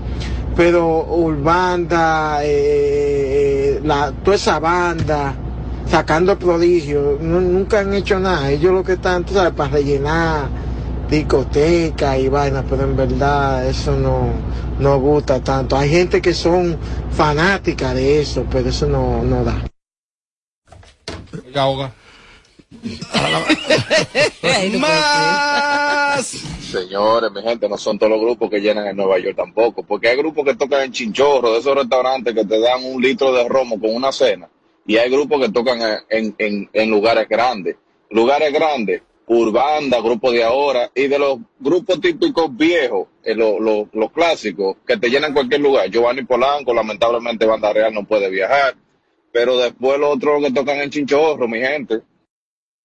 [0.56, 5.36] Pero Urbanda, eh, la, toda esa banda,
[5.90, 8.52] sacando prodigio, no- nunca han hecho nada.
[8.52, 10.48] Ellos lo que están, para rellenar
[11.10, 14.28] discoteca y vaina, pero en verdad eso no,
[14.80, 15.76] no gusta tanto.
[15.78, 16.78] Hay gente que son
[17.12, 19.56] fanáticas de eso, pero eso no, no da.
[24.80, 26.26] Más.
[26.26, 30.10] Señores, mi gente, no son todos los grupos que llenan en Nueva York tampoco, porque
[30.10, 33.48] hay grupos que tocan en Chinchorro, de esos restaurantes que te dan un litro de
[33.48, 34.50] romo con una cena,
[34.86, 37.76] y hay grupos que tocan en, en, lugares grandes.
[38.10, 44.78] Lugares grandes, Urbanda, grupo de ahora, y de los grupos típicos viejos, eh, los clásicos,
[44.86, 45.90] que te llenan cualquier lugar.
[45.90, 48.76] Giovanni Polanco, lamentablemente Banda Real no puede viajar.
[49.32, 52.02] pero después los otros que tocan en chinchorro, mi gente.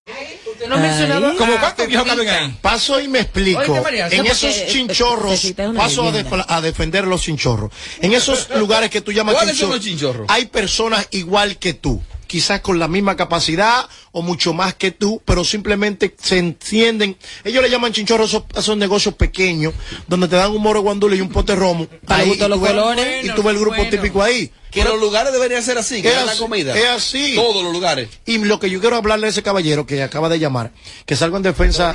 [0.09, 0.48] Hey.
[0.69, 2.59] No ha mencionado ¿Cómo a cuántos viejos caben ahí?
[2.61, 3.61] Paso y me explico.
[3.61, 6.13] Oye, María, en esos chinchorros, es paso
[6.49, 7.71] a, defender los chinchorros.
[8.01, 10.27] En esos lugares que tú llamas ¿Cuáles son los chinchorros, chinchorros?
[10.29, 12.03] hay personas igual que tú.
[12.27, 17.17] Quizás con la misma capacidad o mucho más que tú, pero simplemente se entienden.
[17.43, 19.73] Ellos le llaman chinchorros esos, esos negocios pequeños,
[20.07, 21.87] donde te dan un moro guandule y un pote romo.
[22.07, 23.25] Ahí, y los tú ves-.
[23.25, 23.91] Y tú ves el grupo Bueno.
[23.91, 24.53] típico ahí.
[24.71, 26.77] Que los lugares deberían ser así, que Es la comida.
[26.79, 27.35] es así.
[27.35, 28.11] Todos los lugares.
[28.27, 30.73] Y lo que yo quiero hablarle a ese caballero que acaba de llamar,
[31.07, 31.95] que salgo en defensa,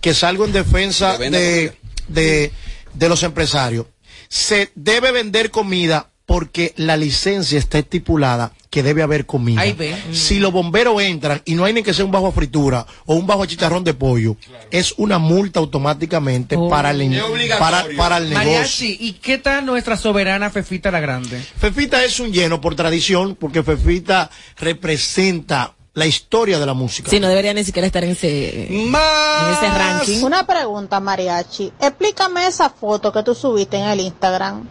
[0.00, 1.72] que salgo en defensa de,
[2.08, 2.52] de,
[2.94, 3.86] de los empresarios.
[4.28, 9.60] Se debe vender comida porque la licencia está estipulada que debe haber comida.
[9.60, 9.94] Ahí ve.
[10.12, 13.14] Si los bomberos entran y no hay ni que ser un bajo a fritura o
[13.14, 14.36] un bajo a chicharrón de pollo,
[14.70, 17.22] es una multa automáticamente para, el,
[17.58, 18.52] para, para el negocio.
[18.52, 21.40] Mariachi, ¿y qué tal nuestra soberana Fefita la Grande?
[21.58, 27.08] Fefita es un lleno por tradición, porque Fefita representa la historia de la música.
[27.08, 30.22] Sí, no debería ni siquiera estar en ese, en ese ranking.
[30.24, 31.72] Una pregunta, Mariachi.
[31.80, 34.68] Explícame esa foto que tú subiste en el Instagram.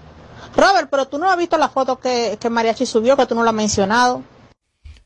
[0.56, 3.44] Robert, pero tú no has visto la foto que, que Mariachi subió, que tú no
[3.44, 4.22] la has mencionado.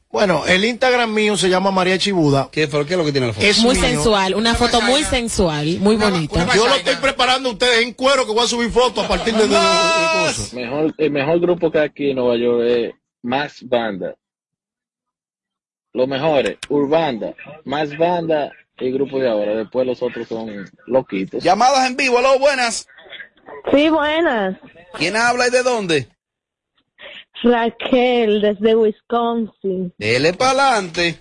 [0.10, 2.48] Bueno, el Instagram mío se llama María Chibuda.
[2.52, 3.46] ¿Qué, ¿Por qué es lo que tiene la foto?
[3.46, 3.84] Es Muy mío.
[3.84, 6.48] sensual, una foto muy sensual, muy bonita.
[6.56, 9.34] Yo lo estoy preparando a ustedes en cuero que voy a subir fotos a partir
[9.36, 10.54] de, de- de- de cosas.
[10.54, 14.16] Mejor, el mejor grupo que hay aquí en Nueva York es Más Banda.
[15.98, 17.34] Los mejores, Urbanda,
[17.66, 19.56] Más Banda y Grupo de Ahora.
[19.56, 21.44] Después los otros son loquitos.
[21.44, 22.88] Llamadas en vivo, aló, buenas.
[23.74, 24.60] Sí, buenas.
[24.94, 26.08] ¿Quién habla y de dónde?
[27.42, 29.92] Raquel, desde Wisconsin.
[29.98, 31.20] Dele para adelante.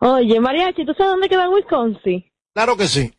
[0.00, 2.24] Oye, Mariachi, ¿tú sabes dónde queda Wisconsin?
[2.54, 3.12] Claro que sí.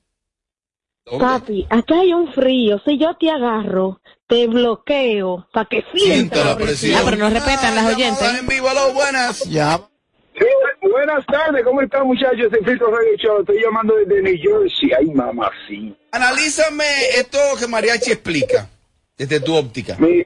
[1.20, 2.82] Papi, acá hay un frío.
[2.84, 7.00] Si yo te agarro, te bloqueo para que sienta la presión.
[7.00, 8.40] Ah, pero no respetan las oyentes.
[8.40, 9.44] En vivo, aló, buenas.
[9.44, 9.80] Ya.
[10.38, 10.46] Sí,
[10.92, 13.40] buenas tardes, ¿cómo están muchachos de Filtro Radio Show?
[13.40, 14.92] Estoy llamando desde New Jersey.
[14.98, 15.96] Ay, mamá, sí.
[16.12, 16.84] Analízame
[17.18, 18.70] esto que Mariachi explica,
[19.18, 19.96] desde tu óptica.
[20.00, 20.24] Mi-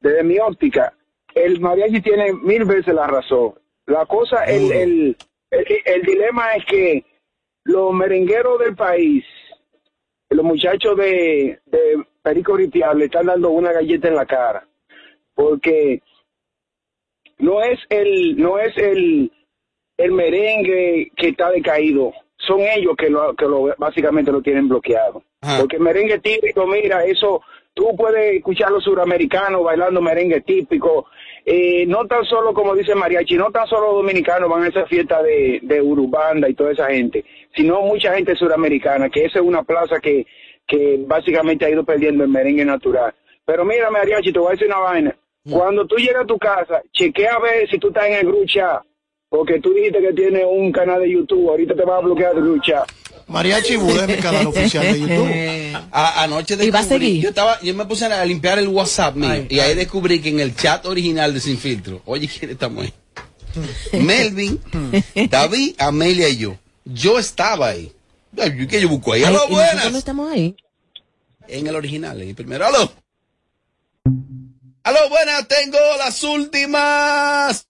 [0.00, 0.92] desde mi óptica,
[1.34, 3.54] el mariachi tiene mil veces la razón.
[3.86, 5.16] La cosa, el, el,
[5.50, 7.04] el, el dilema es que
[7.64, 9.24] los merengueros del país,
[10.30, 14.66] los muchachos de, de Perico Ripial le están dando una galleta en la cara.
[15.34, 16.02] Porque
[17.38, 19.30] no es el, no es el,
[19.96, 25.22] el merengue que está decaído, son ellos que lo, que lo básicamente lo tienen bloqueado.
[25.58, 27.42] Porque el merengue típico, mira, eso
[27.74, 31.06] tú puedes escuchar a los suramericanos bailando merengue típico,
[31.44, 34.86] eh, no tan solo como dice Mariachi, no tan solo los dominicanos van a esa
[34.86, 37.24] fiesta de, de Urubanda y toda esa gente,
[37.56, 40.26] sino mucha gente suramericana, que esa es una plaza que,
[40.66, 43.14] que básicamente ha ido perdiendo el merengue natural.
[43.44, 45.16] Pero mira, Mariachi, te voy a decir una vaina.
[45.48, 48.46] Cuando tú llegas a tu casa, chequea a ver si tú estás en el group
[48.46, 48.82] chat,
[49.28, 52.42] porque tú dijiste que tienes un canal de YouTube, ahorita te va a bloquear el
[52.42, 52.88] group chat.
[53.26, 55.88] Mariachi Buda es mi canal oficial de YouTube.
[55.92, 57.22] A- anoche ¿Y va a descubrí, seguir?
[57.22, 60.40] yo estaba, yo me puse a limpiar el WhatsApp mío y ahí descubrí que en
[60.40, 62.92] el chat original de Sin Filtro, oye, ¿quién estamos ahí?
[64.00, 64.60] Melvin,
[65.28, 66.56] David, Amelia y yo.
[66.84, 67.92] Yo estaba ahí.
[68.68, 69.24] ¿Qué yo busco ahí?
[69.24, 69.94] ¡Aló, no buenas!
[69.94, 70.56] estamos ahí.
[71.48, 72.66] En el original, en el primero.
[72.66, 72.90] ¡Aló!
[74.84, 75.46] ¡Aló, buenas!
[75.46, 77.68] Tengo las últimas.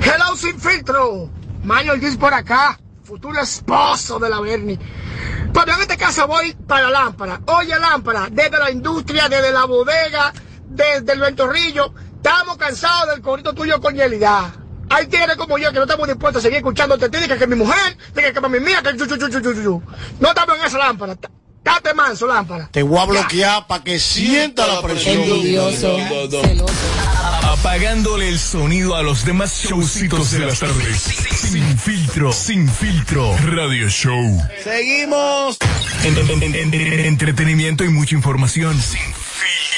[0.00, 1.28] Hello sin filtro.
[1.62, 4.78] Mario Ortiz por acá, futuro esposo de la Bernie.
[5.52, 7.42] Pero en este caso voy para Lámpara.
[7.48, 10.32] Oye, Lámpara, desde la industria, desde la bodega,
[10.64, 14.50] desde el ventorrillo, estamos cansados del corito tuyo con Yelida.
[14.88, 17.10] Hay tigres como yo que no estamos dispuestos a seguir escuchándote.
[17.10, 19.62] Tienes que que mi mujer, que que mi mía, que chu, chu, chu, chu, chu,
[19.62, 19.82] chu.
[20.18, 21.14] No estamos en esa lámpara.
[21.64, 22.68] Date manso, lámpara.
[22.72, 25.22] Te voy a bloquear para que sienta la presión.
[27.42, 31.02] Apagándole el sonido a los demás showcitos de las tardes.
[31.02, 33.36] Sin filtro, sin filtro.
[33.44, 34.42] Radio Show.
[34.62, 35.56] Seguimos.
[36.04, 38.74] En- en- en- en- entretenimiento y mucha información.
[38.80, 39.77] Sin filtro.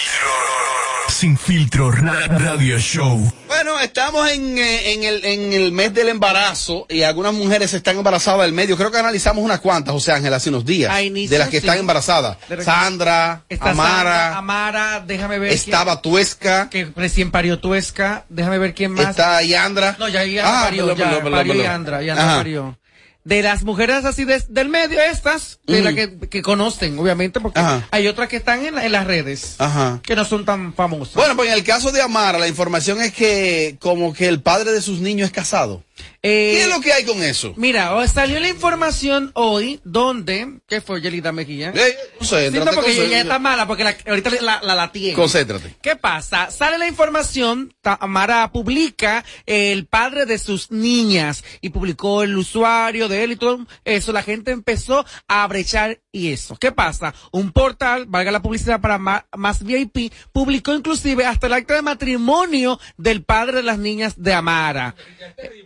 [1.20, 1.90] Sin filtro.
[1.90, 3.30] ra- Radio Show.
[3.46, 7.98] Bueno, estamos en, eh, en, el, en el mes del embarazo y algunas mujeres están
[7.98, 8.74] embarazadas del medio.
[8.74, 10.90] Creo que analizamos unas cuantas, José Ángel, hace unos días.
[10.96, 11.66] De las que sí.
[11.66, 12.38] están embarazadas.
[12.64, 15.52] Sandra, Está Amara, Sandra, Amara, déjame ver.
[15.52, 18.24] estaba Tuesca, que recién parió Tuesca.
[18.30, 19.11] Déjame ver quién más.
[19.11, 19.96] está Yandra.
[19.98, 21.66] No, ya Yandra Ah, parió, perdón, ya perdón, perdón, parió perdón.
[21.66, 22.78] Yandra, Yandra parió.
[23.22, 25.85] De las mujeres así de- del medio, estas, de Mm.
[25.85, 27.87] las que, que conocen, obviamente, porque Ajá.
[27.90, 30.00] hay otras que están en, la- en las redes, Ajá.
[30.02, 31.14] que no son tan famosas.
[31.16, 34.72] Bueno, pues en el caso de Amara, la información es que como que el padre
[34.72, 35.85] de sus niños es casado.
[36.22, 37.54] ¿Qué es lo que hay con eso?
[37.56, 41.72] Mira, salió la información hoy donde, ¿qué fue Yelida Mejía?
[41.74, 45.14] Eh, concéntrate, Sí, porque ella está mala, porque la- ahorita la, la, la tiene.
[45.14, 45.76] Concéntrate.
[45.82, 46.50] ¿Qué pasa?
[46.50, 53.24] Sale la información, Tamara publica el padre de sus niñas y publicó el usuario de
[53.24, 54.12] él y todo eso.
[54.12, 56.57] La gente empezó a brechar y eso.
[56.57, 57.14] ¿Qué pasa?
[57.32, 61.82] Un portal, valga la publicidad para Ma- más VIP, publicó inclusive hasta el acta de
[61.82, 64.94] matrimonio del padre de las niñas de Amara.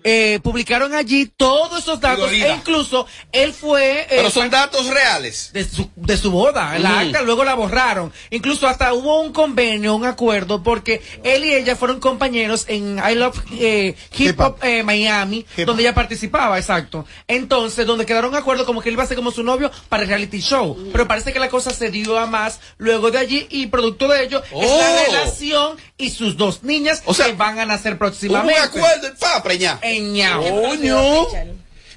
[0.03, 2.49] Eh, publicaron allí todos esos datos Dolida.
[2.49, 4.01] e incluso él fue...
[4.03, 5.51] eh, Pero son datos reales.
[5.53, 6.79] de su, de su boda.
[6.79, 6.99] La Ujú.
[7.01, 8.13] acta luego la borraron.
[8.31, 13.15] Incluso hasta hubo un convenio, un acuerdo, porque él y ella fueron compañeros en I
[13.15, 17.07] Love eh, Hip Hop eh, Miami, donde ella participaba, exacto.
[17.29, 20.03] Entonces, donde quedaron un acuerdo como que él iba a ser como su novio para
[20.03, 20.77] el reality show.
[20.93, 24.25] Pero parece que la cosa se dio a más luego de allí y producto de
[24.25, 24.79] ello es Oh.
[24.79, 28.61] la relación y sus dos niñas que van a nacer Hubo un próximamente.
[28.61, 29.79] acuerdo y pa, preñá.
[29.83, 31.27] En Coño.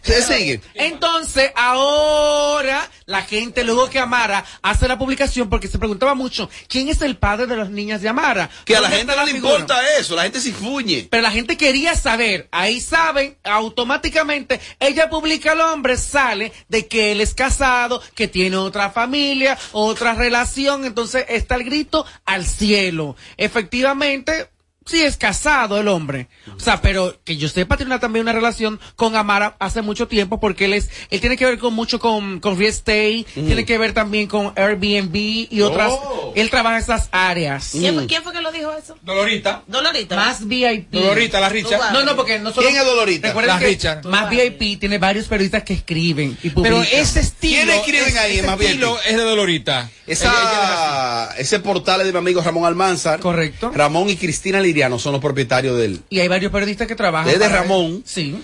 [0.01, 0.61] Se sigue.
[0.75, 6.87] Entonces, ahora la gente, luego que Amara hace la publicación, porque se preguntaba mucho, ¿quién
[6.87, 8.49] es el padre de las niñas de Amara?
[8.63, 9.53] Que a la ¿Dónde gente no le figura?
[9.55, 11.07] importa eso, la gente se fuñe.
[11.11, 17.11] Pero la gente quería saber, ahí saben, automáticamente, ella publica al hombre, sale de que
[17.11, 23.17] él es casado, que tiene otra familia, otra relación, entonces está el grito al cielo.
[23.35, 24.47] Efectivamente,
[24.87, 26.27] sí es casado el hombre.
[26.55, 30.07] O sea, pero que yo sepa, tiene una- también una relación con Amara hace mucho
[30.07, 33.65] tiempo, porque él es, él tiene que ver con mucho con, con real estate, tiene
[33.65, 35.15] que ver también con Airbnb
[35.51, 36.33] y otras, Oh.
[36.35, 37.69] él trabaja en esas áreas.
[37.71, 38.97] ¿Quién, fue- quién fue que lo dijo eso?
[39.01, 39.63] Dolorita.
[39.67, 40.15] Dolorita.
[40.15, 40.91] Más VIP.
[40.91, 41.91] Dolorita, la Richard.
[41.93, 42.67] No, no, porque no solo.
[42.67, 43.27] ¿Quién es Dolorita?
[43.29, 44.05] Recuerden La que Richard.
[44.05, 46.79] Más VIP tiene varios periodistas que escriben y publican.
[46.81, 47.57] Pero ese estilo.
[47.57, 48.69] ¿Quiénes escriben ese- ahí ese Más VIP?
[48.69, 49.89] estilo es de Dolorita.
[50.05, 53.19] Esa, ese portal es de mi amigo Ramón Almanzar.
[53.19, 53.71] Correcto.
[53.73, 56.01] Ramón y Cristina Liriano son los propietarios del.
[56.11, 57.27] Y hay varios periodistas que trabajan.
[57.33, 58.03] Es de para- Ramón.
[58.05, 58.39] Sí.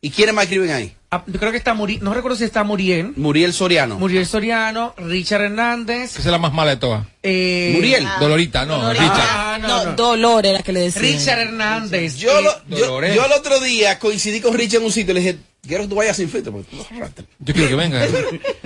[0.00, 0.92] ¿Y quiénes más escriben ahí?
[1.12, 3.12] Ah, Yo creo que está Muriel, no recuerdo si está Muriel.
[3.16, 3.96] Muriel Soriano.
[3.98, 6.10] Muriel Soriano, Richard Hernández.
[6.10, 7.06] Esa es la más mala de todas.
[7.22, 8.04] Eh, Muriel.
[8.20, 9.10] Dolorita, no, Richard.
[9.14, 9.92] Ah, no, No, no.
[9.96, 11.02] Dolores la que le decía.
[11.02, 12.16] Richard Hernández.
[12.16, 15.20] Yo, lo- yo, yo el otro día coincidí con Richard en un sitio y le
[15.20, 16.52] dije, quiero que tú vayas sin filtro.
[16.52, 17.26] porque tú no arrastras".
[17.38, 18.04] Yo quiero que venga.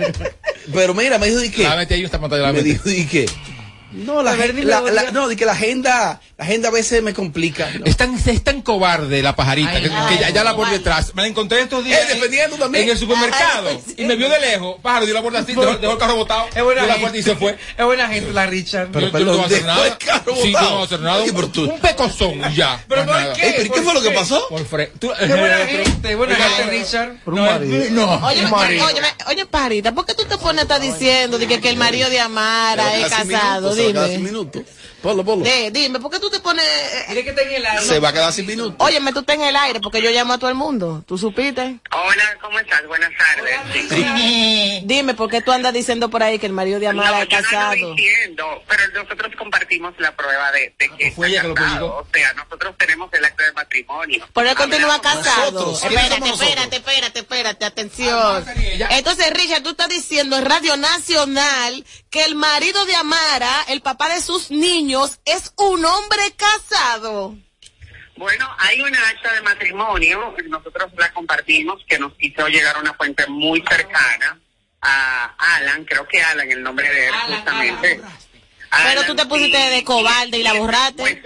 [0.73, 1.63] Pero mira, me dijo, ¿de qué?
[1.63, 3.25] La mete ahí esta pantalla, la Me dijo, ¿de qué?
[3.91, 7.69] No, la, ver, la- no, de que la agenda, la agenda a veces me complica.
[7.85, 10.07] Es tan, es tan cobarde la pajarita Ay, que, no.
[10.07, 11.13] que ya, ya la por detrás.
[11.15, 12.19] Me la encontré estos días Eh,
[12.57, 12.83] también.
[12.85, 13.95] en el supermercado Ay, sí.
[13.97, 14.77] y me vio de lejos.
[14.81, 16.99] Pájaro dio la puerta así, dejó, dejó el carro botado, Es buena dio la gente.
[17.01, 17.57] puerta y se fue.
[17.77, 18.89] Es buena gente la Richard.
[18.91, 19.87] Pero, yo, yo no voy a hacer nada.
[19.87, 21.21] el carro sí, yo no voy a hacer nada.
[21.21, 22.83] Oye, pero tú- Un pecozón y ya.
[22.87, 23.33] ¿Pero por nada.
[23.33, 23.47] qué?
[23.47, 24.47] Ey, pero ¿qué fue lo que pasó?
[24.49, 27.15] Por fre tú- Qué buena pero- gente, buena gente Richard.
[27.25, 27.59] No,
[27.91, 28.27] no.
[28.27, 31.69] Oye, oye, oye, Pajarita, ¿por qué tú te pones a estar diciendo de que, que
[31.69, 33.73] el marido de Amara es casado?
[33.87, 34.17] Dime.
[34.19, 34.63] minutos.
[35.01, 35.43] Ponlo, ponlo.
[35.45, 36.63] De- dime, ¿por qué tú te pones...
[37.09, 37.85] Dile que está en el aire.
[37.85, 38.75] Se va a quedar sin minutos.
[38.77, 41.03] Óyeme, tú estás en el aire porque yo llamo a todo el mundo.
[41.07, 41.79] ¿Tú supiste?
[41.91, 42.85] Hola, ¿cómo estás?
[42.87, 44.81] Buenas tardes.
[44.83, 47.29] Dime, ¿por qué tú andas diciendo por ahí que el marido de Amara No, es
[47.29, 47.71] yo no casado?
[47.71, 51.55] ando diciendo, pero nosotros compartimos la prueba de, de que fue ella está que lo
[51.55, 51.87] casado.
[51.97, 52.07] publicó.
[52.09, 54.27] O sea, nosotros tenemos el acto de matrimonio.
[54.33, 55.51] Pero él continúa casado.
[55.51, 58.45] Nosotros, ¿quiénes Espérate, espérate, espérate, espérate, atención.
[58.91, 64.09] Entonces, Richard, tú estás diciendo en Radio Nacional que el marido de Amara, el papá
[64.13, 64.90] de sus niños,
[65.25, 67.35] es un hombre casado.
[68.17, 73.25] Bueno, hay una acta de matrimonio, nosotros la compartimos, que nos hizo llegar una fuente
[73.27, 74.39] muy cercana
[74.81, 78.01] a Alan, creo que Alan, el nombre de él, justamente.
[78.83, 81.21] Pero tú te pusiste de cobarde y la borraste.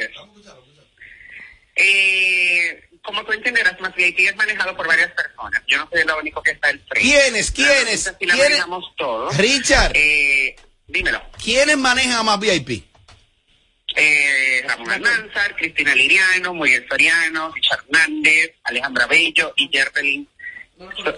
[1.76, 5.62] Eh, como tú entenderás, más VIP es manejado por varias personas.
[5.68, 7.02] Yo no soy lo único que está al frente.
[7.02, 7.52] ¿Quiénes?
[7.52, 8.06] ¿Quiénes?
[8.06, 8.38] La ¿Quiénes?
[8.38, 9.38] manejamos todos.
[9.38, 9.92] Richard.
[9.96, 10.56] Eh,
[10.88, 11.22] dímelo.
[11.44, 12.95] ¿Quiénes manejan a más VIP?
[13.96, 20.28] Eh, Ramón Almanzar, Cristina Liriano, Muriel Soriano, Richard Hernández, Alejandra Bello y Jervelin.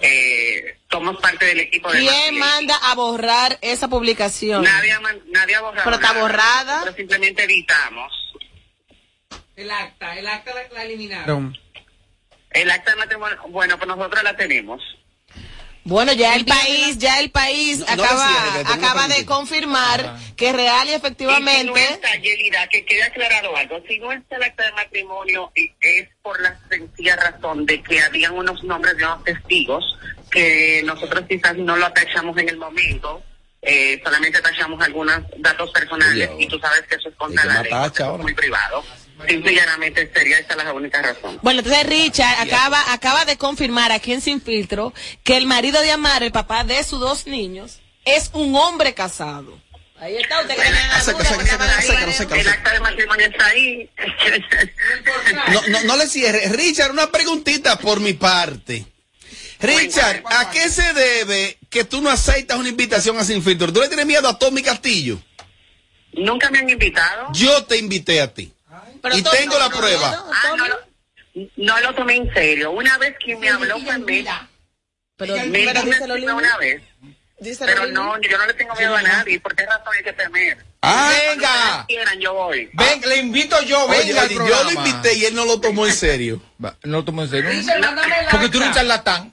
[0.02, 4.62] Eh, somos parte del equipo de ¿Quién manda a borrar esa publicación?
[4.62, 4.94] Nadie
[5.32, 6.20] nadie ha borrado Pero está nada.
[6.20, 6.72] borrada.
[6.74, 8.12] Nosotros simplemente editamos.
[9.56, 11.58] El acta, el acta la, la eliminaron.
[12.50, 14.80] El acta de matrimonio, bueno, pues nosotros la tenemos.
[15.88, 20.86] Bueno, ya el país, ya el país No, acaba, cierre, acaba de confirmar que real
[20.86, 24.42] y Y si no efectivamente está, Yelida, que quede aclarado algo, si no está el
[24.42, 29.24] acta de matrimonio es por la sencilla razón de que habían unos nombres de unos
[29.24, 29.98] testigos
[30.30, 33.22] que nosotros quizás no lo tachamos en el momento,
[33.62, 37.72] eh, solamente tachamos algunos datos personales y tú sabes que eso es contra la ley,
[37.72, 38.84] es muy privado.
[39.26, 41.38] Simple y llanamente sería esa la única razón.
[41.42, 44.92] Bueno, entonces Richard acaba, acaba de confirmar aquí en Sin Filtro
[45.24, 49.60] que el marido de Amar, el papá de sus dos niños, es un hombre casado.
[50.00, 53.90] Ahí está, usted que El acta de matrimonio está ahí.
[55.52, 56.48] No, no, no le cierre.
[56.50, 58.86] Richard, una preguntita por mi parte.
[59.60, 63.72] Richard, ¿a qué se debe que tú no aceptas una invitación a Sin Filtro?
[63.72, 65.20] ¿Tú le tienes miedo a Tommy Castillo?
[66.12, 67.28] Nunca me han invitado.
[67.32, 68.52] Yo te invité a ti.
[69.14, 70.26] Y tengo la prueba.
[70.32, 70.76] Ah, no, lo,
[71.56, 72.70] no lo tomé en serio.
[72.72, 74.48] Una vez quien me habló fue Mira.
[75.16, 76.46] Pero, me pero dijo díselo, encima Lili.
[76.46, 76.82] una vez.
[77.40, 79.40] Díselo, Pero no, yo no le tengo miedo a nadie.
[79.40, 80.58] ¿Por qué razón hay que temer?
[80.82, 82.70] Ah, quieran, yo voy.
[82.72, 85.92] Ven, le invito yo, venga oye, yo lo invité y él no lo tomó en
[85.92, 86.40] serio.
[86.64, 87.50] Va, No lo tomó en serio.
[88.30, 89.32] Porque tú eres un charlatán,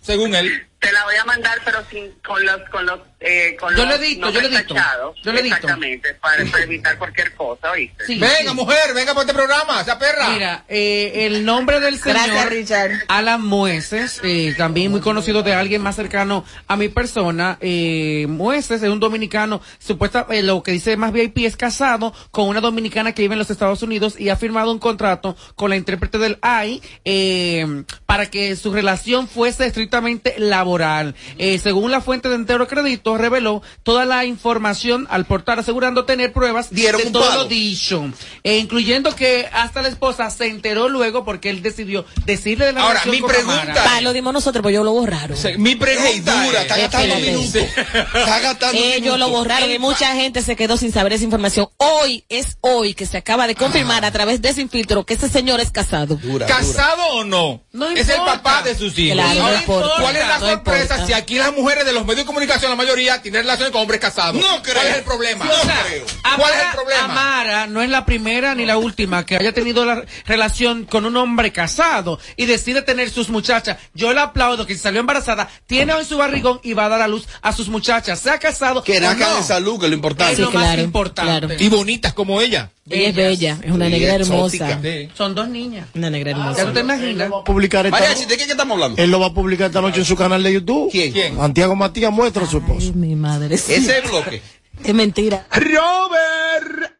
[0.00, 0.66] según él.
[0.80, 3.98] Te la voy a mandar, pero sin, con los, con los, eh, con Yo los
[4.00, 4.74] le dicto, yo le dicto.
[5.22, 5.56] Yo le dicto.
[5.56, 8.06] Exactamente, para, para evitar cualquier cosa, ¿oíste?
[8.06, 8.54] Sí, venga, sí.
[8.54, 10.30] mujer, venga por este programa, esa perra.
[10.30, 12.90] Mira, eh, el nombre del señor Gracias, Richard.
[13.08, 17.58] Alan Mueces, eh, también muy conocido de alguien más cercano a mi persona.
[17.60, 22.48] Eh, Mueces es un dominicano, supuesta, eh, lo que dice más VIP es casado con
[22.48, 25.76] una dominicana que vive en los Estados Unidos y ha firmado un contrato con la
[25.76, 31.14] intérprete del AI eh, para que su relación fuese estrictamente laboral.
[31.38, 36.32] Eh, según la fuente de Entero Crédito, reveló toda la información al portal asegurando tener
[36.32, 37.42] pruebas Dieron de todo palo.
[37.42, 38.04] lo dicho,
[38.42, 42.82] e incluyendo que hasta la esposa se enteró luego porque él decidió decirle de la
[42.82, 43.74] Ahora, mi pregunta.
[43.90, 45.36] Ah, lo dimos nosotros, pues yo lo borraron.
[45.36, 47.54] Se- Mi pregunta dura, es- está gastando minutos.
[47.56, 49.30] Está gastando Ellos lo minutos.
[49.30, 51.68] borraron y mucha gente se quedó sin saber esa información.
[51.78, 55.28] Hoy es hoy que se acaba de confirmar a través de Sin Filtro que ese
[55.28, 56.16] señor es casado.
[56.16, 56.46] Dura, dura.
[56.46, 57.62] ¿Casado o no?
[57.72, 59.14] No es el papá de sus hijos.
[59.16, 59.88] Claro, no importa.
[60.00, 61.06] ¿Cuál es la No sorpresa importa.
[61.06, 64.00] si aquí las mujeres de los medios de comunicación, la mayoría, tienen relaciones con hombres
[64.00, 64.40] casados?
[64.40, 64.74] No creo.
[64.74, 65.44] ¿Cuál es el problema?
[65.44, 66.04] No O sea, creo.
[66.36, 67.04] ¿Cuál es el Amara- problema?
[67.04, 71.16] Amara no es la primera ni la última que haya tenido la relación con un
[71.16, 73.78] hombre casado y decide tener sus muchachas.
[73.94, 77.02] Yo le aplaudo que si salió embarazada, tiene hoy su barrigón y va a dar
[77.02, 78.18] a luz a sus muchachas.
[78.20, 79.36] Se ha casado Que o nazcan no.
[79.36, 80.32] de salud, que es lo importante.
[80.34, 81.46] Es lo Sí, más claro, importante.
[81.46, 81.62] claro.
[81.62, 82.70] Y bonitas como ella.
[82.90, 84.80] Ella es bella, es una negra hermosa.
[84.82, 85.08] Sí.
[85.16, 85.86] Son dos niñas.
[85.94, 86.72] Una negra ¿Ya tú hermosa.
[86.72, 87.32] te imaginas?
[87.32, 89.00] Va a publicar esta Mariachi, ¿de qué, qué estamos hablando?
[89.00, 90.90] Él lo va a publicar esta noche en su canal de YouTube.
[90.90, 91.12] ¿Quién?
[91.12, 91.36] ¿Quién?
[91.36, 93.56] Santiago Matías muestra a su Ay, mi madre.
[93.58, 93.74] sí.
[93.74, 94.42] Ese bloque.
[94.84, 95.46] Es mentira.
[95.52, 96.92] Robert.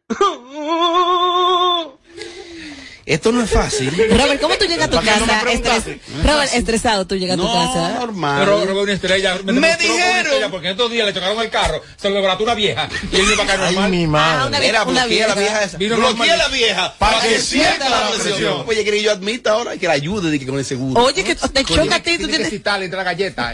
[3.05, 3.91] Esto no es fácil.
[4.11, 5.19] Robert, ¿cómo tú llegas a tu casa?
[5.43, 5.97] No Estres...
[6.23, 7.99] Robert, estresado, tú llegas no, a tu casa.
[7.99, 8.39] normal.
[8.39, 9.39] Pero Robert, una estrella.
[9.43, 10.37] Me, me dijeron.
[10.37, 12.87] Una porque estos días le chocaron el carro, se lo levantó una vieja.
[13.11, 13.83] Y él iba a caer normal.
[13.85, 14.37] Ay, mi ah, madre.
[14.39, 15.27] Ah, una vieja, Era, bloquea vieja.
[15.27, 15.77] la vieja esa.
[15.77, 18.63] bloquea la vieja para que, sienta la presión.
[18.67, 21.03] Oye, que yo admita ahora que la ayude que con el seguro.
[21.03, 22.17] Oye, que te choca a ti.
[22.17, 23.53] Tú tienes que citarle entre la galleta.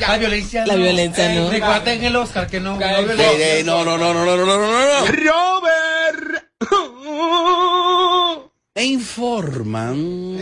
[0.00, 1.50] La violencia La violencia eh, no.
[1.50, 2.78] Recuerden el Oscar que no.
[2.78, 5.06] No, no, no, no, no, no, no, no.
[5.06, 6.44] Robert.
[8.78, 10.38] Me informan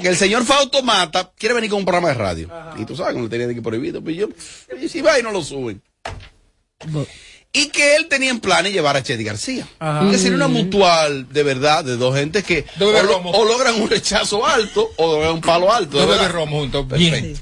[0.00, 2.48] que el señor Fausto Mata quiere venir con un programa de radio.
[2.78, 4.00] Y tú sabes, no le tenía de que prohibido.
[4.00, 4.28] Pues yo,
[4.80, 5.82] y si va y no lo suben.
[7.52, 9.66] Y que él tenía en planes llevar a Chedi García.
[9.80, 10.08] Ajá.
[10.08, 13.90] Que sería una mutual de verdad de dos gentes que o, lo- o logran un
[13.90, 15.98] rechazo alto o logran un palo alto.
[15.98, 16.86] de Dos romo juntos.
[16.90, 17.10] Bien.
[17.14, 17.40] Perfecto.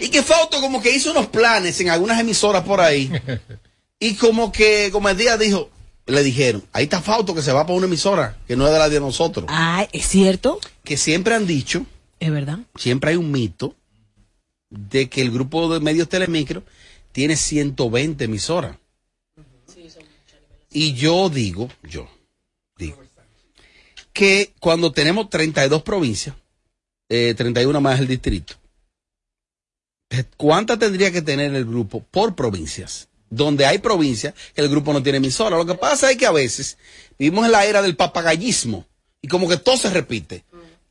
[0.00, 3.08] Y que Fausto como que hizo unos planes en algunas emisoras por ahí.
[4.00, 5.70] y como que, como el día dijo,
[6.10, 8.78] le dijeron, ahí está Fausto que se va para una emisora, que no es de
[8.78, 9.46] la de nosotros.
[9.48, 10.58] Ay, ¿es cierto?
[10.84, 11.86] Que siempre han dicho,
[12.18, 12.58] Es verdad.
[12.76, 13.74] siempre hay un mito,
[14.70, 16.62] de que el grupo de medios telemicro
[17.12, 18.76] tiene 120 emisoras.
[20.72, 22.08] Y yo digo, yo
[22.76, 23.02] digo,
[24.12, 26.36] que cuando tenemos 32 provincias,
[27.08, 28.54] eh, 31 más el distrito,
[30.36, 33.08] ¿cuántas tendría que tener el grupo por provincias?
[33.30, 35.56] Donde hay provincias que el grupo no tiene emisora.
[35.56, 36.76] Lo que pasa es que a veces
[37.18, 38.86] vivimos en la era del papagallismo
[39.22, 40.44] y como que todo se repite.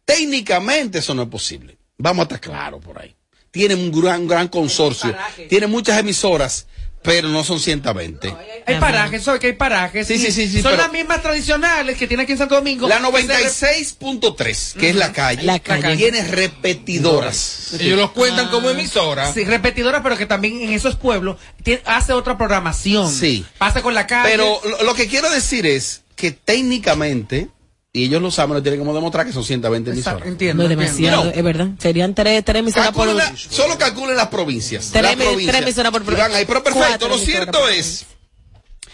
[0.06, 1.78] Técnicamente eso no es posible.
[1.98, 3.16] Vamos a estar claros por ahí.
[3.52, 5.16] Tiene un gran, gran consorcio.
[5.50, 6.66] Tiene muchas emisoras,
[7.02, 8.36] pero no son 120.
[8.66, 10.06] Hay parajes, ¿sabes que hay parajes?
[10.08, 12.88] Sí, sí, sí, sí, Son pero- las mismas tradicionales que tiene aquí en Santo Domingo.
[12.88, 15.96] La que se 96.3, que es la calle, La calle.
[15.98, 17.74] tiene repetidoras.
[17.80, 19.32] Ellos los cuentan como emisora.
[19.34, 23.12] Sí, repetidora, pero que también en esos pueblos tiene- hace otra programación.
[23.12, 23.46] Sí.
[23.58, 24.30] Pasa con la calle.
[24.32, 27.50] Pero lo, lo que quiero decir es que técnicamente,
[27.92, 30.32] y ellos lo saben, lo tienen como demostrar que son 120 Exacto, emisoras.
[30.32, 30.64] entiendo.
[30.64, 31.32] No demasiado, No.
[31.32, 31.70] es verdad.
[31.80, 33.08] Serían tres, tres emisoras por...
[33.08, 34.90] La- solo calculen las provincias.
[34.92, 35.52] Tres las emi- provincias.
[35.52, 36.46] tres emisoras por ahí.
[36.46, 38.06] Pero perfecto, cuatro lo cierto es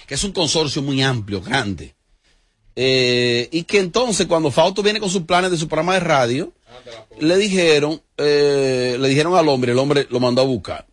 [0.07, 1.93] que es un consorcio muy amplio, grande.
[2.77, 6.53] Eh, y que entonces cuando Fausto viene con sus planes de su programa de radio,
[7.19, 10.85] le dijeron, eh, le dijeron al hombre, el hombre lo mandó a buscar.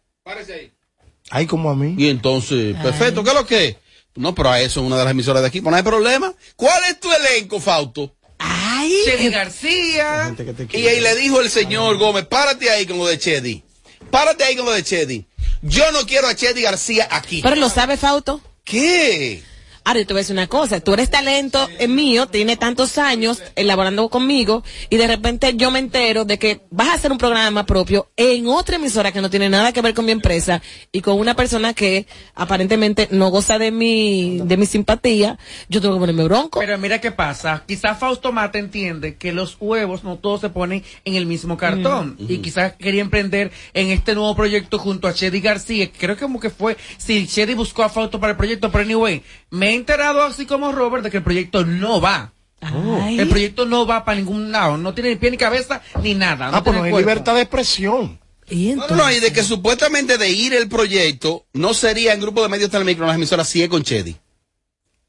[1.31, 1.95] Ay, como a mí.
[1.99, 3.77] Y entonces, perfecto, ¿qué es lo que es?
[4.15, 6.35] No, pero a eso es una de las emisoras de aquí, pues no hay problema.
[6.57, 8.15] ¿Cuál es tu elenco, Fausto?
[8.39, 10.35] Ay, Chedi García.
[10.73, 13.63] Y ahí le dijo el señor Gómez, párate ahí con lo de Chedi.
[14.11, 15.25] Párate ahí con lo de Chedi.
[15.63, 17.41] Yo no quiero a Chedi García aquí.
[17.43, 18.41] Pero lo sabe, Fausto.
[18.65, 19.43] ¿Qué?
[19.85, 20.81] Ahora, yo te voy a decir una cosa.
[20.81, 26.25] Tú eres talento mío, tiene tantos años elaborando conmigo, y de repente yo me entero
[26.25, 29.73] de que vas a hacer un programa propio en otra emisora que no tiene nada
[29.73, 34.41] que ver con mi empresa y con una persona que aparentemente no goza de mi,
[34.45, 35.39] de mi simpatía.
[35.69, 36.61] Yo tengo que ponerme bronco.
[36.61, 37.65] Pero mira qué pasa.
[37.67, 42.17] Quizás Fausto Mata entiende que los huevos no todos se ponen en el mismo cartón.
[42.19, 42.27] Mm.
[42.33, 45.91] Y quizás quería emprender en este nuevo proyecto junto a Chedi García.
[45.97, 49.23] Creo que como que fue, si Chedi buscó a Fausto para el proyecto, pero anyway,
[49.53, 52.33] me he enterado así como Robert de que el proyecto no va.
[52.61, 53.19] Ay.
[53.19, 54.77] El proyecto no va para ningún lado.
[54.77, 56.51] No tiene ni pie ni cabeza ni nada.
[56.51, 57.09] No Ah, pues no hay cuerpo.
[57.11, 58.19] libertad de expresión.
[58.51, 62.43] No, no, no, y de que supuestamente de ir el proyecto no sería en grupo
[62.43, 64.17] de medios telemicro en las emisoras, sí es con Chedi.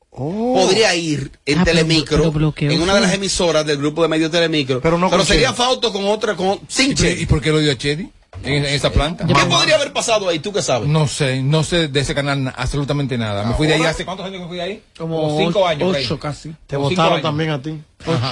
[0.10, 4.08] Podría ir en Ah, pero- telemicro, pero en una de las emisoras del grupo de
[4.08, 4.80] medios telemicro.
[4.82, 5.58] Pero, no con sería Chedi.
[5.58, 7.24] Fausto con otra, con, sin ¿Y, Chedi.
[7.24, 8.10] ¿Y por qué lo dio a Chedi?
[8.44, 9.26] En, en esa planta.
[9.26, 10.40] ¿Qué podría haber pasado ahí?
[10.40, 10.88] ¿Tú qué sabes?
[10.90, 13.44] No sé, no sé de ese canal na- absolutamente nada.
[13.46, 14.84] Me fui de ahí hace cuántos años que fui de ahí?
[14.98, 15.96] Como cinco ocho- años.
[15.98, 16.54] ocho casi.
[16.68, 17.82] Te votaron también a ti.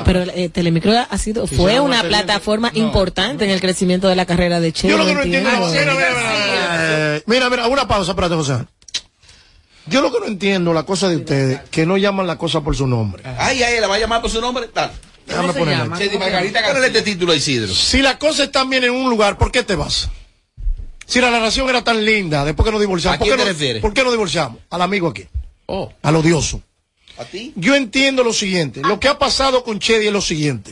[0.03, 4.26] Pero eh, Telemicro ha sido, Sí, fue una plataforma importante en el crecimiento de la
[4.26, 4.89] carrera de Che.
[4.89, 5.49] Yo lo que no entiendo.
[5.49, 8.57] Mira, mira, mira, mira, mira, una pausa, espérate, José.
[9.88, 12.76] Yo lo que no entiendo, la cosa de ustedes, que no llaman la cosa por
[12.76, 13.24] su nombre.
[13.38, 14.70] Ay, ay, la va a llamar por su nombre.
[14.74, 14.91] Dale.
[15.28, 15.97] Déjame ponerle.
[15.97, 17.74] Chedi Margarita este título a Isidro.
[17.74, 20.09] Si las cosas están bien en un lugar, ¿por qué te vas?
[21.05, 23.47] Si la relación era tan linda, después que nos divorciamos, ¿A ¿por quién qué, te
[23.49, 23.82] no, refieres?
[23.82, 24.59] ¿por qué nos divorciamos?
[24.69, 25.26] Al amigo aquí,
[25.65, 25.91] Oh.
[26.01, 26.61] al odioso.
[27.17, 27.51] ¿A ti?
[27.55, 28.82] Yo entiendo lo siguiente.
[28.82, 30.72] Lo que ha pasado con Chedi es lo siguiente.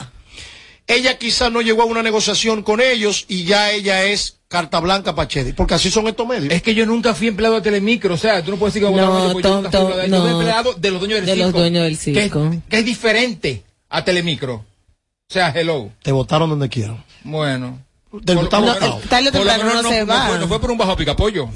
[0.87, 5.13] Ella quizás no llegó a una negociación con ellos y ya ella es carta blanca
[5.13, 6.51] para Chedi, porque así son estos medios.
[6.51, 8.95] Es que yo nunca fui empleado de Telemicro, o sea, tú no puedes decir que
[8.95, 10.39] No, yo nunca fui Tom, empleado de- yo fui no.
[10.39, 11.59] empleado de los dueños del De los circo.
[11.59, 12.55] dueños del que- circo.
[12.67, 14.55] Que, es diferente a Telemicro.
[14.55, 15.91] O sea, hello.
[16.01, 17.03] Te votaron donde quieran.
[17.23, 17.79] Bueno.
[18.25, 20.27] Temprano menos no se va.
[20.27, 21.49] fue, no fue por un bajo picapollo.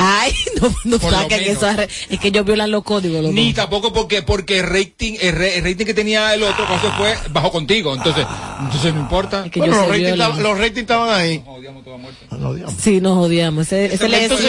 [0.00, 0.32] Ay,
[0.62, 1.68] no, no saquen eso.
[2.08, 3.20] Es que ellos violan los códigos.
[3.20, 3.56] Los Ni dos.
[3.56, 6.96] tampoco porque porque el rating el, re- el rating que tenía el otro cuando se
[6.96, 7.92] fue bajó contigo.
[7.94, 8.24] Entonces,
[8.60, 9.50] entonces no importa.
[9.50, 11.42] que Bueno, yo los ratings, estaban- los ratings estaban ahí.
[12.80, 13.66] Sí, nos odiamos.
[13.66, 14.46] Ese, ese Entonces,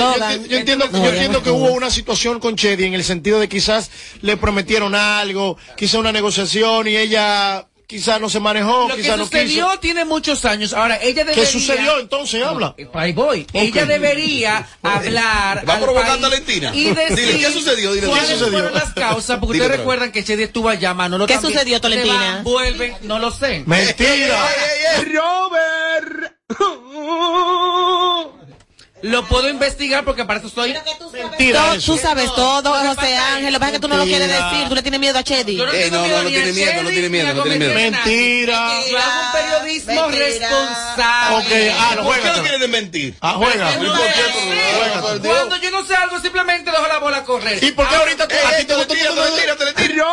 [0.48, 3.40] yo, entiendo, Nos yo odiamos entiendo que hubo una situación con Chedi en el sentido
[3.40, 3.90] de quizás
[4.22, 9.18] le prometieron algo, quizás una negociación y ella quizás no se manejó, Lo que quizás
[9.18, 9.80] no sucedió quiso.
[9.80, 10.74] tiene muchos años.
[10.74, 11.44] Ahora, ella debería...
[11.44, 12.44] ¿Qué sucedió entonces?
[12.44, 12.76] Habla.
[12.94, 13.48] Ahí voy.
[13.52, 15.68] Ella debería hablar.
[15.68, 16.72] Va a provocar país Valentina.
[16.76, 17.94] Y decir Dile, ¿qué sucedió?
[17.94, 18.52] Dile, ¿Cuáles ¿qué sucedió?
[18.60, 19.40] fueron las causas?
[19.40, 21.54] Porque Dile, ustedes recuerdan que Chedi estuvo allá, Manolo ¿Qué también.
[21.54, 23.64] sucedió, van, vuelven, no lo sé.
[23.66, 24.48] Mentira.
[25.12, 26.36] Robert.
[29.02, 30.52] Lo puedo investigar porque para eso.
[30.56, 31.94] Mentira Tú, eso.
[31.94, 33.54] tú sabes todo, José Ángel.
[33.54, 34.68] Lo que pasa es que tú no lo quieres decir.
[34.68, 35.56] Tú le tienes miedo a Chedi.
[35.56, 37.74] Yo no Eh, no, miedo no, no tiene miedo, no tiene miedo, no tiene miedo.
[37.74, 38.72] Mentira.
[38.90, 40.26] Yo hago un periodismo Mentira.
[40.50, 41.38] responsable.
[41.38, 43.16] Ok, ah, no ¿Por qué no quieres desmentir?
[43.22, 43.76] Ah, juega.
[43.78, 47.64] No es- Cuando yo no sé algo, simplemente dejo la bola correr.
[47.64, 50.06] ¿Y por qué ahorita tú, a ti te gustó Tira, todo tira, tira, tira.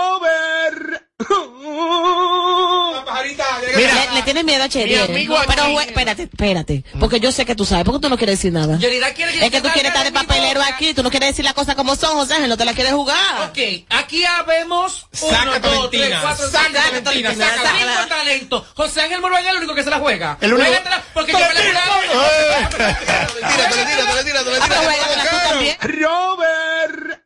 [3.22, 3.76] Robert.
[3.76, 4.86] Mira, le, le tienes miedo a Chedi.
[4.90, 5.02] mi eh.
[5.04, 6.84] amigo Pero espérate, espérate.
[7.00, 7.84] Porque yo sé que tú sabes.
[7.84, 8.78] Porque tú no quieres decir nada.
[8.78, 10.74] Yelida quiere Es que tú quieres estar de papelero boca.
[10.74, 10.94] aquí.
[10.94, 12.48] Tú no quieres decir las cosas como son, José Ángel.
[12.48, 13.16] No te las quieres jugar.
[13.50, 13.58] Ok,
[13.90, 18.64] aquí habemos Saca Valentina, saca cinco, Valentina, talentos.
[18.74, 20.38] José Ángel Morón es el único que se la juega.
[20.40, 20.70] El único-
[21.14, 22.22] Porque yo me la juego.
[22.22, 22.68] Eh.
[22.76, 24.82] Tira, tira, tira, tira, tira, Ah, pero tira.
[24.82, 25.76] juégatela tú también.
[25.80, 27.22] Robert.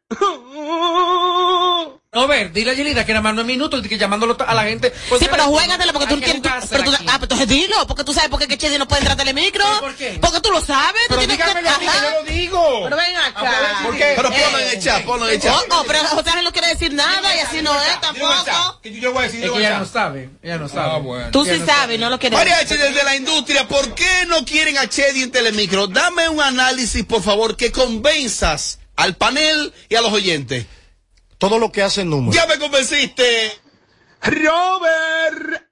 [2.12, 4.64] No, ver, dile a Yelida que nada más no es minutos, que llamándolo a la
[4.64, 4.92] gente.
[5.16, 7.86] Sí, pero juégatelo porque tú no jugársela Pero tú, ah, pues entonces dilo.
[7.86, 9.64] Porque tú sabes por qué que Chedi no puede entrar a Telemicro.
[9.64, 10.18] ¿Pero por qué?
[10.20, 11.02] Porque tú lo sabes.
[11.06, 11.44] Tú Pero tienes que.
[11.44, 12.02] dígamelo a mí, que Ajá.
[12.02, 12.80] yo lo digo.
[12.82, 13.82] Pero ven acá.
[13.84, 14.12] ¿Por qué?
[14.16, 15.54] Pero ponlo en el chat, ponlo en el chat.
[15.54, 18.80] Oh, oh, pero José no quiere decir nada y así no es tampoco.
[18.82, 20.90] Que yo voy a decir, Es que ella no sabe, ella no sabe.
[20.90, 21.30] Ah, bueno.
[21.30, 24.88] Tú sí sabes, no lo quieres Mariachi desde la industria, ¿por qué no quieren a
[24.88, 25.86] Chedi en Telemicro?
[25.86, 30.66] Dame un análisis, por favor, que convenzas al panel y a los oyentes.
[31.40, 32.32] Todo lo que hace número.
[32.32, 33.50] Ya me convenciste.
[34.20, 35.64] Robert.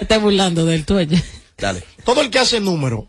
[0.00, 1.18] Estás burlando del tuyo.
[1.58, 1.82] Dale.
[2.04, 3.08] Todo el que hace número,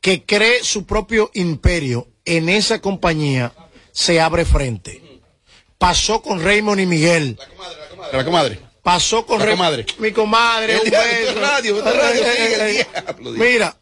[0.00, 3.52] que cree su propio imperio en esa compañía,
[3.92, 5.20] se abre frente.
[5.76, 7.38] Pasó con Raymond y Miguel.
[8.10, 8.60] La comadre.
[8.82, 9.84] Pasó con La comadre.
[9.98, 10.72] Mi comadre.
[10.76, 11.38] El un beso.
[11.38, 12.86] radio, radio.
[13.36, 13.77] Mira,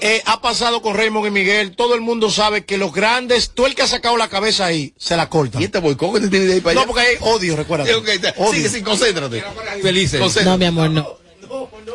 [0.00, 1.74] eh, ha pasado con Raymond y Miguel.
[1.74, 4.94] Todo el mundo sabe que los grandes, tú el que ha sacado la cabeza ahí,
[4.96, 5.60] se la corta.
[5.60, 6.80] ¿Y este boicot que te tiene de ahí para allá?
[6.86, 7.84] No, porque hay odio, recuerda.
[7.86, 7.92] Sí.
[8.36, 8.68] Odio.
[8.68, 9.44] Sí, concéntrate.
[9.82, 10.20] Felices.
[10.20, 10.50] Concéntrate.
[10.50, 11.18] No, mi amor, no.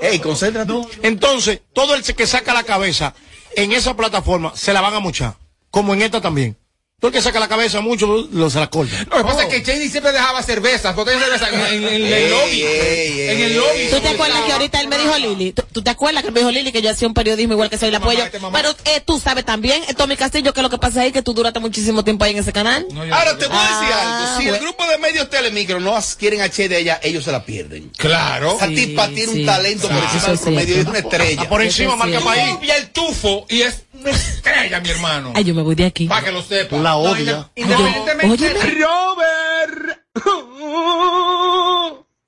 [0.02, 0.74] Ey, concéntrate.
[1.02, 3.14] Entonces, todo el que saca la cabeza
[3.56, 5.36] en esa plataforma se la van a muchar.
[5.72, 6.58] Como en esta también.
[7.04, 8.96] Tú que saca la cabeza mucho, lo se la corta.
[9.12, 12.14] Lo que pasa es que Shady siempre dejaba cervezas, botellas de cerveza en, en- en
[12.14, 12.62] el lobby.
[12.64, 13.88] ey, en el lobby.
[13.92, 15.52] ¿Tú te acuerdas que ahorita él me dijo Lili?
[15.52, 17.78] ¿Tú, tú te acuerdas que me dijo Lili que yo hacía un periodismo igual que
[17.78, 18.24] soy el apoyo?
[18.54, 21.22] Pero eh, tú sabes también, eh, Tommy Castillo, que lo que pasa ahí es que
[21.22, 22.86] tú duraste muchísimo tiempo ahí en ese canal.
[23.12, 24.42] Ahora te voy a decir Ah, algo.
[24.42, 27.44] Si el grupo de medios telemicro no quieren a Che de ella, ellos se la
[27.44, 27.92] pierden.
[27.98, 28.56] Claro.
[28.56, 30.78] Esa tipa tiene un talento por encima del promedio.
[30.80, 31.50] Es una estrella.
[31.50, 32.56] por encima marca país.
[32.62, 35.32] Y el tufo y es una estrella, mi hermano.
[35.36, 36.08] Ay, yo me voy de aquí.
[36.08, 36.78] Para que lo sepa.
[36.78, 37.50] La odia.
[37.56, 38.54] Independientemente.
[38.80, 40.00] Robert.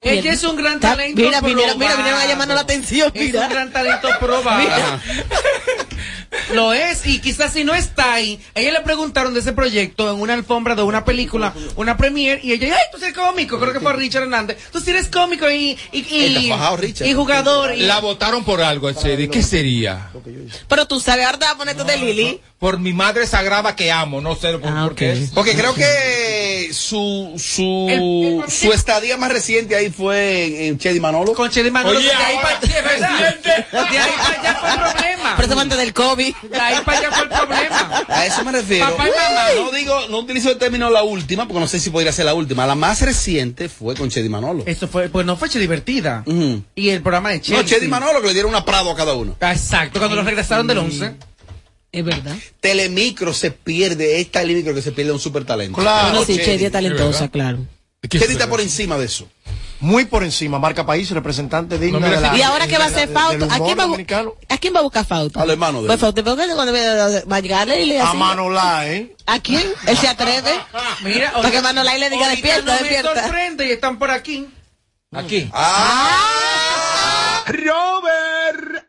[0.01, 3.41] Ella es un gran talento Mira, vinieron, mira, vinieron a llamarnos la atención, Es mira.
[3.41, 4.63] un gran talento probado.
[6.53, 10.11] Lo es, y quizás si no está ahí, a ella le preguntaron de ese proyecto
[10.11, 13.73] en una alfombra de una película, una premiere, y ella, ay, tú eres cómico, creo
[13.73, 16.51] que fue Richard Hernández, tú sí eres cómico y, y, y,
[17.05, 17.73] y jugador.
[17.75, 19.27] Y, La votaron por algo, Shady.
[19.27, 20.09] ¿Qué sería?
[20.67, 22.41] Pero tú sabes, ahora te vas a poner de Lili.
[22.59, 25.31] Por mi madre sagrada que amo, no sé por, por qué es.
[25.31, 31.33] Porque creo que su su su estadía más reciente ahí fue en, en Chedi Manolo.
[31.33, 35.33] Con Chedi Manolo, Oye, de ahí para de ahí para allá fue el problema.
[35.35, 36.14] Pero eso fue antes del COVID.
[36.15, 38.05] De ahí para allá fue el problema.
[38.07, 38.85] A eso me refiero.
[38.85, 39.45] Papá y mamá.
[39.55, 42.33] No digo, no utilizo el término la última, porque no sé si podría ser la
[42.33, 42.65] última.
[42.65, 44.63] La más reciente fue con Chedi Manolo.
[44.65, 46.23] Eso fue, pues no fue Che divertida.
[46.75, 47.53] Y el programa de Che.
[47.53, 49.35] No, Chedi Manolo que le dieron una Prado a cada uno.
[49.39, 51.15] Exacto, cuando los regresaron del 11.
[51.91, 52.35] Es verdad.
[52.59, 55.81] Telemicro se pierde, es Telemicro que se pierde un super talento.
[55.81, 57.59] Bueno, sí, Chedi es talentosa, claro.
[58.09, 59.27] Chedi está por encima de eso.
[59.81, 63.07] Muy por encima, marca país, representante digna de la, Y ahora que va a ser
[63.07, 64.33] del Fausto, ¿a quién va, a bu- dominicano.
[64.49, 65.39] ¿a quién va a buscar Fausto?
[65.39, 65.99] Al hermano de Pues él.
[66.01, 68.13] Fausto, ¿por qué cuando va a llegarle y le A?
[68.13, 69.15] Manolá, ¿eh?
[69.25, 69.63] ¿A quién?
[69.87, 70.51] Él se atreve.
[71.03, 73.21] Mira, Para que Manolá le diga despierta, no despierta.
[73.23, 74.47] sorprende y están por aquí.
[75.11, 75.49] Aquí.
[77.47, 78.85] Robert.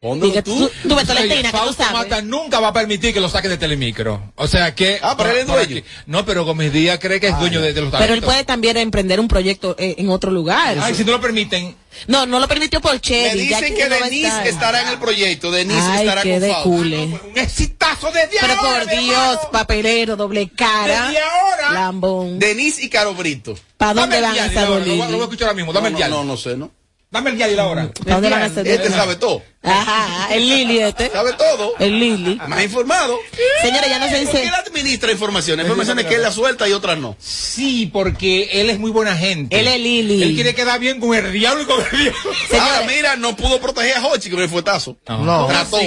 [0.00, 1.92] Diga, tú, tú esquina, que tú sabes.
[1.92, 4.32] Mata nunca va a permitir que lo saquen de Telemicro.
[4.36, 5.00] O sea que.
[5.02, 5.82] Ah, pero él es por dueño.
[6.06, 8.30] No, pero con mis días cree que es dueño de, de los Pero él talentos.
[8.30, 10.78] puede también emprender un proyecto eh, en otro lugar.
[10.80, 11.74] Ay, si no lo permiten.
[12.06, 13.48] No, no lo permitió por Me Chedi.
[13.48, 14.46] ya dicen que que no Denise estar.
[14.46, 15.50] estará en el proyecto.
[15.50, 16.70] Denise Ay, estará qué con de Fausto.
[16.70, 16.98] cule.
[17.04, 18.84] Un exitazo desde Pero ahora.
[18.84, 19.50] por Dios, hermano.
[19.50, 21.06] papelero, doble cara.
[21.08, 21.72] Desde ahora.
[21.72, 22.38] Lambón.
[22.38, 23.58] Denise y Caro Brito.
[23.76, 24.48] ¿Para dónde van a-.
[24.48, 26.14] Dame el No, diario.
[26.18, 26.70] no, no sé, ¿no?
[27.10, 27.90] Dame el diario ahora.
[27.90, 29.42] ¿Para dónde van a hacer Este sabe todo.
[29.62, 31.08] Ajá, el Lili este.
[31.10, 31.72] Sabe todo.
[31.78, 32.38] El Lili.
[32.38, 33.18] Ha informado.
[33.62, 34.42] Señora, ya no se ¿Por qué dice.
[34.44, 35.58] él administra información?
[35.60, 37.16] Informaciones que él la suelta y otras no.
[37.18, 39.58] Sí, porque él es muy buena gente.
[39.58, 40.22] Él es Lili.
[40.22, 42.20] Él quiere quedar bien con el diablo y con el diablo.
[42.60, 44.98] Ahora, mira, no pudo proteger a Hochi con el fuetazo.
[45.08, 45.46] No.
[45.46, 45.78] Trató.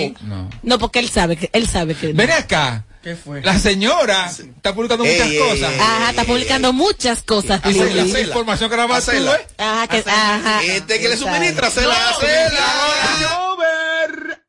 [0.63, 2.13] No, porque él sabe que él sabe que.
[2.13, 2.85] Ven acá.
[3.03, 3.41] ¿Qué fue?
[3.41, 5.73] La señora está publicando Ey, muchas ey, cosas.
[5.73, 5.79] ey.
[5.79, 9.11] Ajá, está publicando muchas cosas, hace información que más tú.
[9.33, 9.47] ¿eh?
[9.57, 10.63] Ajá, que ajá.
[10.63, 11.95] Este que le suministra, hacela.
[13.21, 14.41] Robert.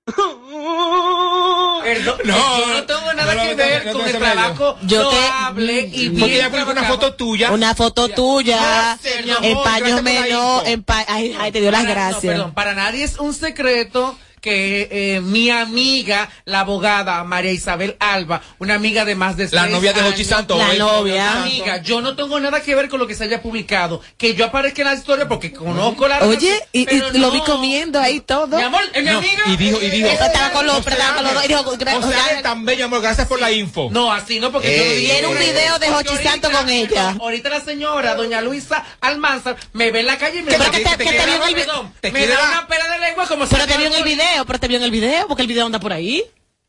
[1.82, 4.78] Perdón, No, yo no tengo nada no, que ver no, con no, el no, trabajo
[4.82, 7.50] Yo te- loable y Porque ella publicó una foto tuya.
[7.50, 8.98] Una foto tuya
[9.42, 12.20] en paños la pa ay, ay, te dio las Para- gracias.
[12.22, 18.42] perdón, para nadie es un secreto que eh, mi amiga, la abogada María Isabel Alba,
[18.58, 20.58] una amiga de más de La novia de Jochi Santos.
[20.58, 21.42] La novia.
[21.42, 24.02] Amiga, yo no tengo nada que ver con lo que se haya publicado.
[24.18, 26.84] Que yo aparezca en la historia porque conozco la Oye, y,
[27.18, 28.56] lo vi comiendo ahí todo.
[28.56, 29.42] Mi amor, es mi No, amiga.
[29.46, 30.08] y dijo, y dijo.
[30.08, 33.00] Eso estaba con los, estaba con los dos y dijo, O sea, tan bello, amor.
[33.00, 33.88] Gracias por la info.
[33.92, 35.12] No, así no, porque yo lo Ey, dije.
[35.12, 37.16] Tiene un video de Jochi Santos con ella.
[37.20, 40.80] Ahorita la señora, doña Luisa Almanzar, me ve en la calle y me da- que
[40.80, 43.26] te- vio en el vi- perdón, te me quiere da dar- una pera de lengua
[43.28, 45.26] como si Pero te vio en el fuera- video, pero te vio en el video,
[45.28, 46.22] porque el video anda por ahí.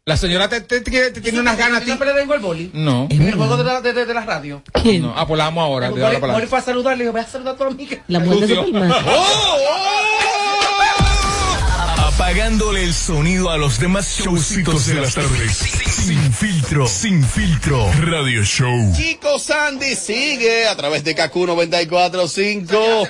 [0.06, 1.92] La señora te, te- te- te tiene unas ganas a ti.
[1.92, 2.70] ¿Una pera de lengua al boli?
[2.74, 3.08] No.
[3.10, 4.62] En el juego de la, de, de- de la radio.
[4.74, 5.02] ¿Quién?
[5.04, 5.14] No.
[5.16, 5.88] Ah, pues la amo ahora.
[5.88, 8.04] ahora Boli, para Boli fue a saludar, le dijo, ve a saludar a tu amiga.
[8.10, 8.66] La mujer de Sucio.
[8.66, 8.92] Superman.
[11.98, 15.58] Apagándole el sonido a los demás showcitos de las tardes.
[15.58, 17.90] Sin filtro, sin filtro.
[18.02, 18.94] Radio Show.
[18.96, 23.08] Chico Sandy sigue a través de KQ 945.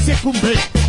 [0.00, 0.79] A bailarme se cumple.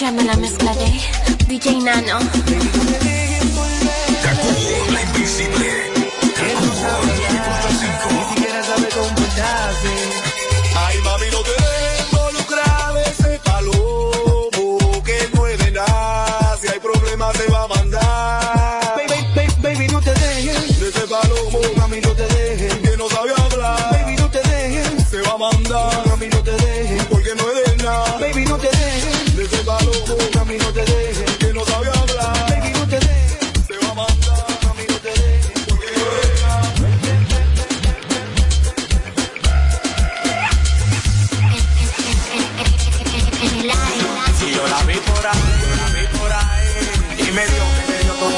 [0.00, 0.92] Mezclame la mezcla de
[1.48, 3.17] DJ Nano.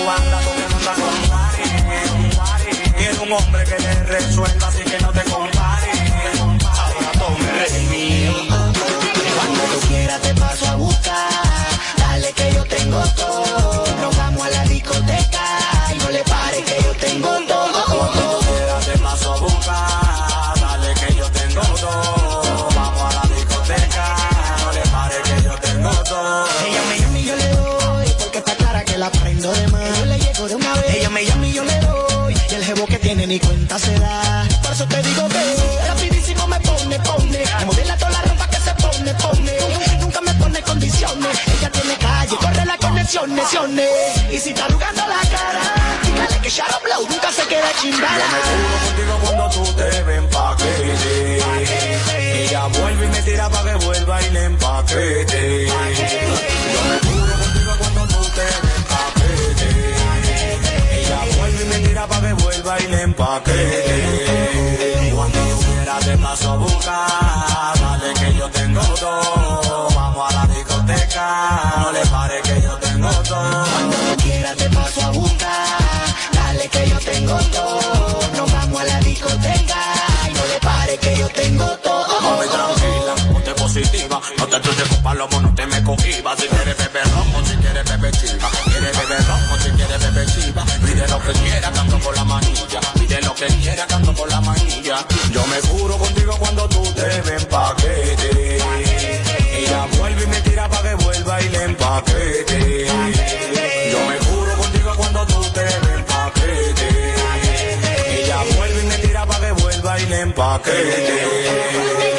[0.09, 0.47] andas,
[3.23, 5.60] un hombre que te resuelva, así que no te compres.
[33.31, 34.45] Ni cuenta se da.
[34.61, 37.45] Por eso te digo que rapidísimo me pone, pone.
[37.61, 39.53] Me modela toda la ropa que se pone, pone.
[40.01, 41.39] Nunca me pone condiciones.
[41.47, 43.89] Ella tiene calle, corre la conexión, lesiones.
[44.33, 45.63] Y si está arrugando la cara,
[46.03, 48.27] dígale que Shadow Blow nunca se queda chingada.
[48.87, 51.43] contigo cuando tú te ven paquete.
[52.43, 56.50] Ella vuelve y me tira pa' que vuelva y le empaquete.
[63.21, 65.13] Le empaquete.
[65.15, 67.79] Cuando quieras te paso a buscar.
[67.81, 69.89] Dale que yo tengo todo.
[69.95, 71.75] Vamos a la discoteca.
[71.79, 73.65] No le pare que yo tengo todo.
[73.73, 75.67] Cuando tú quieras te paso a buscar.
[76.33, 78.21] Dale que yo tengo todo.
[78.37, 80.01] Nos vamos a la discoteca
[80.41, 82.21] no le pare que yo tengo todo.
[82.21, 84.21] Mami, tranquila, ponte positiva.
[84.39, 86.39] No te truques con palomo, no te me cogibas.
[86.39, 88.49] Si quieres beber romo, si quieres beber chiva.
[88.65, 90.65] Quieres beber romo, si quieres beber chiva.
[90.85, 91.71] Pide lo que quiera,
[95.33, 98.59] Yo me juro contigo cuando tú te ven paquete.
[99.59, 102.87] Ella vuelve y me tira pa' que vuelva y le empaquete.
[103.93, 107.15] Yo me juro contigo cuando tú te ven paquete.
[108.23, 112.10] Ella vuelve y me tira pa' que vuelva y le empaquete.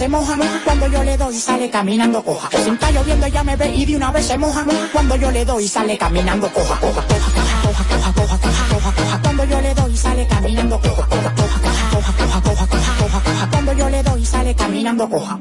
[0.00, 0.34] Se moja.
[0.64, 2.48] Cuando yo le doy sale caminando coja.
[2.64, 4.64] Si está lloviendo ya me ve y de una vez se moja.
[4.94, 6.80] Cuando yo le doy sale caminando coja.
[6.80, 8.38] Coja, coja, coja, coja, coja,
[8.70, 9.20] coja, coja.
[9.22, 11.06] Cuando yo le doy sale caminando coja.
[11.06, 11.52] Coja, coja,
[11.90, 13.50] coja, coja, coja, coja, coja.
[13.50, 15.38] Cuando yo le doy sale caminando coja.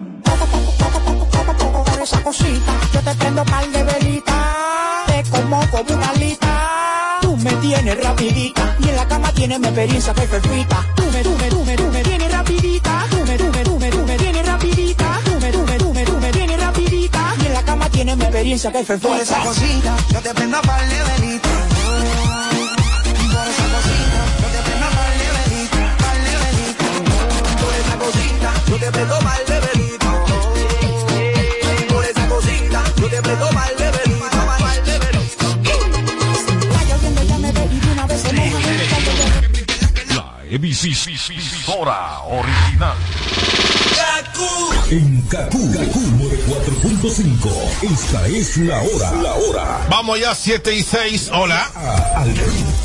[1.86, 2.72] Por esa cosita.
[2.94, 4.36] Yo te prendo par de velitas.
[5.08, 7.20] Te como como una alita.
[7.22, 8.76] Tú me tienes rapidita.
[8.80, 10.86] Y en la cama tienes mi experiencia perfecta.
[10.98, 12.79] Tú me, tú me, tú me, tú me tienes rapidita.
[18.10, 19.08] Tienes mi experiencia que es perfecta.
[19.14, 21.52] Por esa cosita, yo te prendo par de velitas.
[21.52, 26.90] Por esa cosita, yo te prendo par de velitas, par de velitas.
[27.62, 30.16] Por esa cosita, yo te prendo par de velitas.
[31.90, 35.50] Por esa cosita, yo te prendo velitas, par de velitas.
[36.64, 38.50] Está lloviendo ya me ve y de una vez se moja.
[38.90, 42.98] Cuando yo- La emisora original.
[44.92, 46.02] En Kaku, Kaku
[46.48, 47.94] 4.5.
[47.94, 49.12] Esta es la hora.
[49.22, 49.88] La hora.
[49.88, 51.30] Vamos ya, 7 y 6.
[51.32, 51.70] Hola.
[52.16, 52.34] Al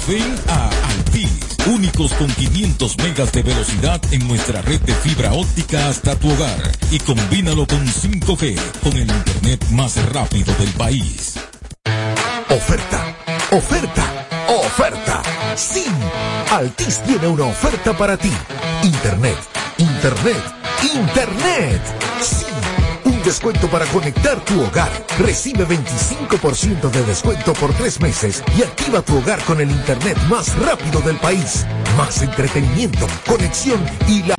[0.07, 1.31] Ven a Altis.
[1.67, 6.73] Únicos con 500 megas de velocidad en nuestra red de fibra óptica hasta tu hogar.
[6.91, 11.37] Y combínalo con 5G, con el internet más rápido del país.
[12.51, 13.17] Oferta,
[13.51, 15.23] oferta, oferta.
[15.57, 15.87] Sí,
[16.51, 18.31] Altis tiene una oferta para ti.
[18.83, 19.39] Internet,
[19.79, 21.81] internet, internet.
[22.21, 22.47] Sí,
[23.05, 24.91] un descuento para conectar tu hogar.
[25.19, 30.57] Recibe 25% de descuento por tres meses y activa tu hogar con el internet más
[30.59, 31.67] rápido del país.
[31.97, 34.35] Más entretenimiento, conexión y la...